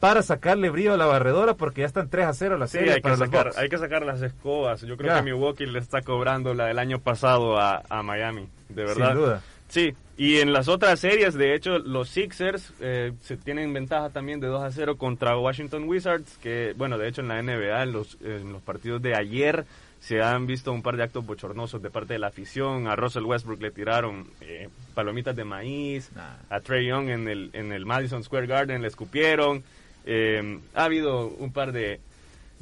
[0.00, 2.94] para sacarle brío a la barredora porque ya están 3 a 0 la serie.
[2.94, 4.80] hay, que sacar, hay que sacar las escobas.
[4.80, 9.10] Yo creo que Milwaukee le está cobrando la del año pasado a, Miami, de verdad.
[9.10, 9.42] Sin duda.
[9.72, 14.38] Sí, y en las otras series, de hecho, los Sixers eh, se tienen ventaja también
[14.38, 17.92] de 2 a 0 contra Washington Wizards, que, bueno, de hecho en la NBA, en
[17.92, 19.64] los, en los partidos de ayer,
[19.98, 22.86] se han visto un par de actos bochornosos de parte de la afición.
[22.86, 26.10] A Russell Westbrook le tiraron eh, palomitas de maíz.
[26.50, 29.64] A Trey Young en el, en el Madison Square Garden le escupieron.
[30.04, 31.98] Eh, ha habido un par de,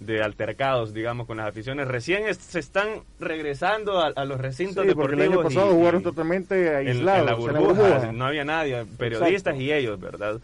[0.01, 1.87] de altercados, digamos, con las aficiones.
[1.87, 7.21] Recién se están regresando a, los recintos sí, porque el año pasado jugaron totalmente aislados.
[7.47, 10.41] En, la burbuja, no había nadie, periodistas y ellos, ¿verdad?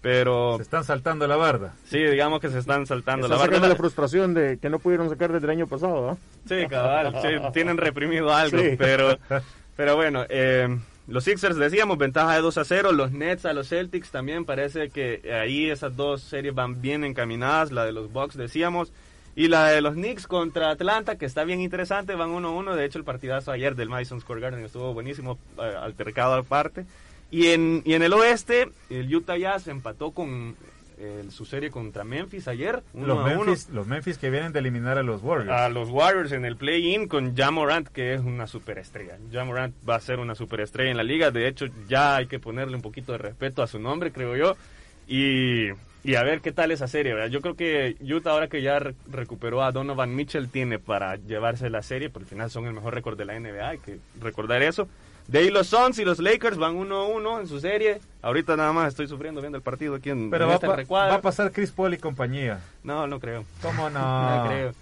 [0.00, 1.74] pero se están saltando la barda.
[1.84, 3.68] Sí, digamos que se están saltando la barda.
[3.68, 6.18] la frustración de que no pudieron sacar desde el año pasado, ¿no?
[6.48, 7.14] Sí, cabal,
[7.52, 9.18] tienen reprimido algo, pero
[9.76, 10.76] pero bueno, eh,
[11.08, 14.90] los Sixers decíamos ventaja de 2 a 0, los Nets a los Celtics también parece
[14.90, 18.92] que ahí esas dos series van bien encaminadas, la de los Bucks decíamos
[19.38, 22.74] y la de los Knicks contra Atlanta, que está bien interesante, van 1-1.
[22.74, 26.86] De hecho, el partidazo ayer del Madison Square Garden estuvo buenísimo, eh, altercado aparte.
[27.30, 30.56] Y en, y en el oeste, el Utah Jazz empató con
[31.30, 32.82] su serie contra Memphis ayer.
[32.94, 35.50] los, Memphis, los Memphis que vienen de eliminar a los Warriors.
[35.50, 39.18] A los Warriors en el play-in con Jamorant, que es una superestrella.
[39.32, 41.30] Jamorant va a ser una superestrella en la liga.
[41.30, 44.56] De hecho, ya hay que ponerle un poquito de respeto a su nombre, creo yo.
[45.06, 45.68] Y,
[46.04, 47.14] y a ver qué tal esa serie.
[47.14, 47.30] ¿verdad?
[47.30, 48.80] Yo creo que Utah, ahora que ya
[49.10, 52.10] recuperó a Donovan Mitchell, tiene para llevarse la serie.
[52.10, 54.88] Por el final son el mejor récord de la NBA, hay que recordar eso
[55.28, 58.00] De ahí los Suns y los Lakers van 1-1 en su serie.
[58.22, 60.76] Ahorita nada más estoy sufriendo viendo el partido aquí en, Pero en va, este pa-
[60.76, 61.10] recuadro.
[61.12, 62.60] va a pasar Chris Paul y compañía.
[62.82, 63.44] No, no creo.
[63.62, 64.36] ¿Cómo no?
[64.42, 64.72] No creo.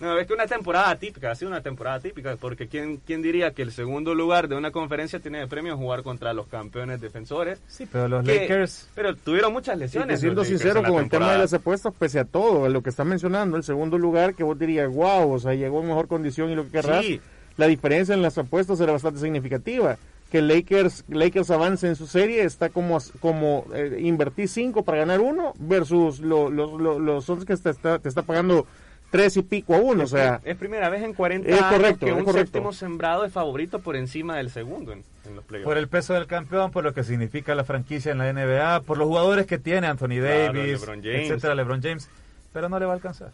[0.00, 3.52] No, es que una temporada típica, ha sido una temporada típica, porque ¿quién, ¿quién diría
[3.52, 7.62] que el segundo lugar de una conferencia tiene de premio jugar contra los campeones defensores?
[7.68, 8.88] Sí, pero los Que- Lakers...
[8.94, 10.16] Pero tuvieron muchas lesiones.
[10.16, 12.90] que siendo sincero con el tema de las apuestas, pese a todo, a lo que
[12.90, 16.50] está mencionando, el segundo lugar que vos dirías, wow, o sea, llegó en mejor condición
[16.50, 17.20] y lo que querrás, Sí.
[17.56, 19.96] La diferencia en las apuestas era bastante significativa.
[20.30, 25.20] Que Lakers, Lakers avance en su serie está como, como eh, invertir 5 para ganar
[25.20, 28.66] uno versus lo- los los los Suns que te está, te está pagando
[29.12, 31.54] tres y pico a uno, o Es sea, que es primera vez en 40 Es
[31.62, 32.46] años correcto, que es un correcto.
[32.48, 35.66] séptimo sembrado es favorito por encima del segundo en, en los playoffs.
[35.68, 38.98] Por el peso del campeón, por lo que significa la franquicia en la NBA, por
[38.98, 41.30] los jugadores que tiene Anthony Claro, Davis, LeBron James.
[41.30, 42.08] etcétera, LeBron James,
[42.52, 43.30] pero no le va a alcanzar.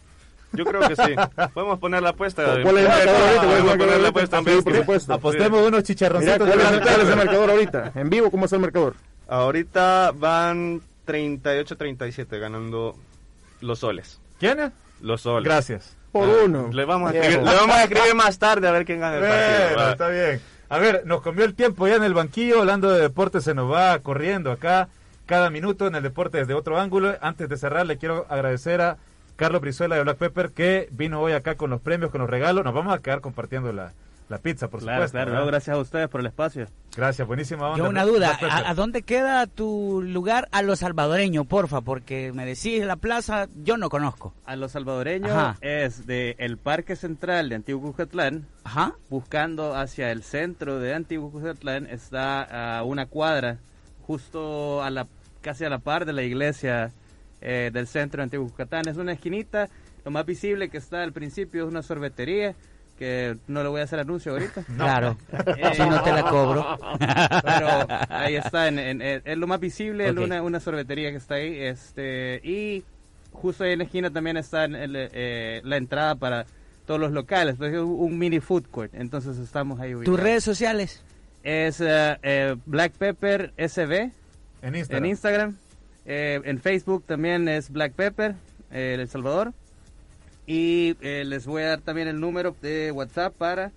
[0.52, 1.14] Yo creo que sí.
[1.54, 2.44] Podemos poner la apuesta.
[2.62, 4.38] Ponle el marcador ahorita, Podemos poner la apuesta.
[4.38, 5.14] Sí, por supuesto.
[5.14, 6.40] Apostemos unos chicharroncitos.
[6.40, 7.92] Mira, ¿cuál de es, es el marcador ahorita?
[7.94, 8.94] En vivo, ¿cómo está el marcador?
[9.28, 12.96] Ahorita van 38-37 ganando
[13.60, 14.20] los soles.
[14.38, 14.72] ¿Quiénes?
[15.00, 15.44] Los soles.
[15.44, 15.96] Gracias.
[16.12, 16.70] Por Ah, uno.
[16.72, 19.22] Le vamos, a escribir, le vamos a escribir más tarde a ver quién gana el
[19.22, 19.90] partido.
[19.92, 20.40] Está bien.
[20.68, 23.70] A ver, nos comió el tiempo ya en el banquillo, hablando de deporte, se nos
[23.72, 24.88] va corriendo acá
[25.26, 27.16] cada minuto en el deporte desde otro ángulo.
[27.20, 28.96] Antes de cerrar, le quiero agradecer a
[29.40, 32.62] Carlos Brizuela de Black Pepper que vino hoy acá con los premios, con los regalos.
[32.62, 33.92] Nos vamos a quedar compartiendo la,
[34.28, 35.16] la pizza, por Claro, supuesto.
[35.16, 35.32] claro.
[35.40, 36.66] No, gracias a ustedes por el espacio.
[36.94, 37.78] Gracias, buenísima onda.
[37.78, 38.38] Yo una duda.
[38.48, 41.80] ¿a, a dónde queda tu lugar a los salvadoreños, porfa?
[41.80, 44.34] Porque me decís la plaza, yo no conozco.
[44.44, 45.56] A los salvadoreños Ajá.
[45.62, 48.92] es de el Parque Central de Antiguo Cuscatlán, Ajá.
[49.08, 53.56] buscando hacia el centro de Antiguo Cuscatlán, está a una cuadra,
[54.06, 55.06] justo a la
[55.40, 56.92] casi a la par de la iglesia
[57.40, 58.88] eh, del centro de Antiguo Cuscatlán.
[58.88, 59.68] Es una esquinita,
[60.04, 62.54] lo más visible que está al principio es una sorbetería,
[62.98, 64.62] que no le voy a hacer anuncio ahorita.
[64.76, 65.16] Claro,
[65.56, 66.78] Eh, si no te la cobro.
[66.98, 67.68] Pero
[68.10, 70.18] ahí está, en, en- en- es lo más visible, es Ok.
[70.24, 71.56] una, una sorbetería que está ahí.
[71.60, 72.84] este Y
[73.32, 76.44] justo ahí en la esquina también está en el, eh, la entrada para
[76.86, 77.54] todos los locales.
[77.54, 78.92] Entonces es un mini food court.
[78.94, 80.16] Entonces estamos ahí ubicados.
[80.16, 81.02] ¿Tus redes sociales?
[81.42, 84.10] Es eh, eh, Black Pepper SB
[84.60, 85.04] En Instagram.
[85.04, 85.56] en Instagram.
[86.06, 88.34] Eh, en Facebook también es Black Pepper,
[88.72, 89.52] eh, El Salvador.
[90.46, 93.70] Y eh, les voy a dar también el número de WhatsApp para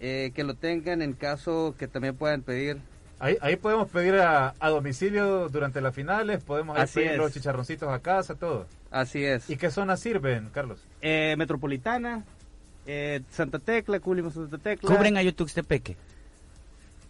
[0.00, 2.78] eh, que lo tengan en caso que también puedan pedir
[3.18, 7.16] Ahí, ahí podemos pedir a, a domicilio durante las finales, podemos Así pedir es.
[7.18, 8.66] los chicharroncitos a casa, todo.
[8.90, 9.48] Así es.
[9.48, 10.80] ¿Y qué zonas sirven, Carlos?
[11.00, 12.24] Eh, Metropolitana,
[12.86, 14.94] eh, Santa Tecla, Culimos Santa Tecla.
[14.94, 15.96] Cubren a Yutuxtepeque.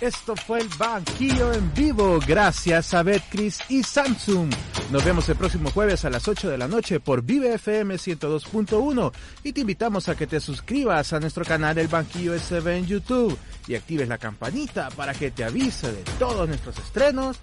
[0.00, 4.48] Esto fue el Banquillo en vivo, gracias a Betcris y Samsung.
[4.92, 9.12] Nos vemos el próximo jueves a las 8 de la noche por Vive FM 102.1
[9.42, 13.36] y te invitamos a que te suscribas a nuestro canal El Banquillo SB en YouTube
[13.66, 17.40] y actives la campanita para que te avise de todos nuestros estrenos,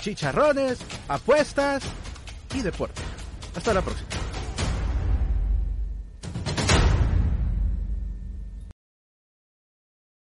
[0.00, 0.78] chicharrones,
[1.08, 1.82] apuestas
[2.54, 3.02] y deporte.
[3.56, 4.08] Hasta la próxima.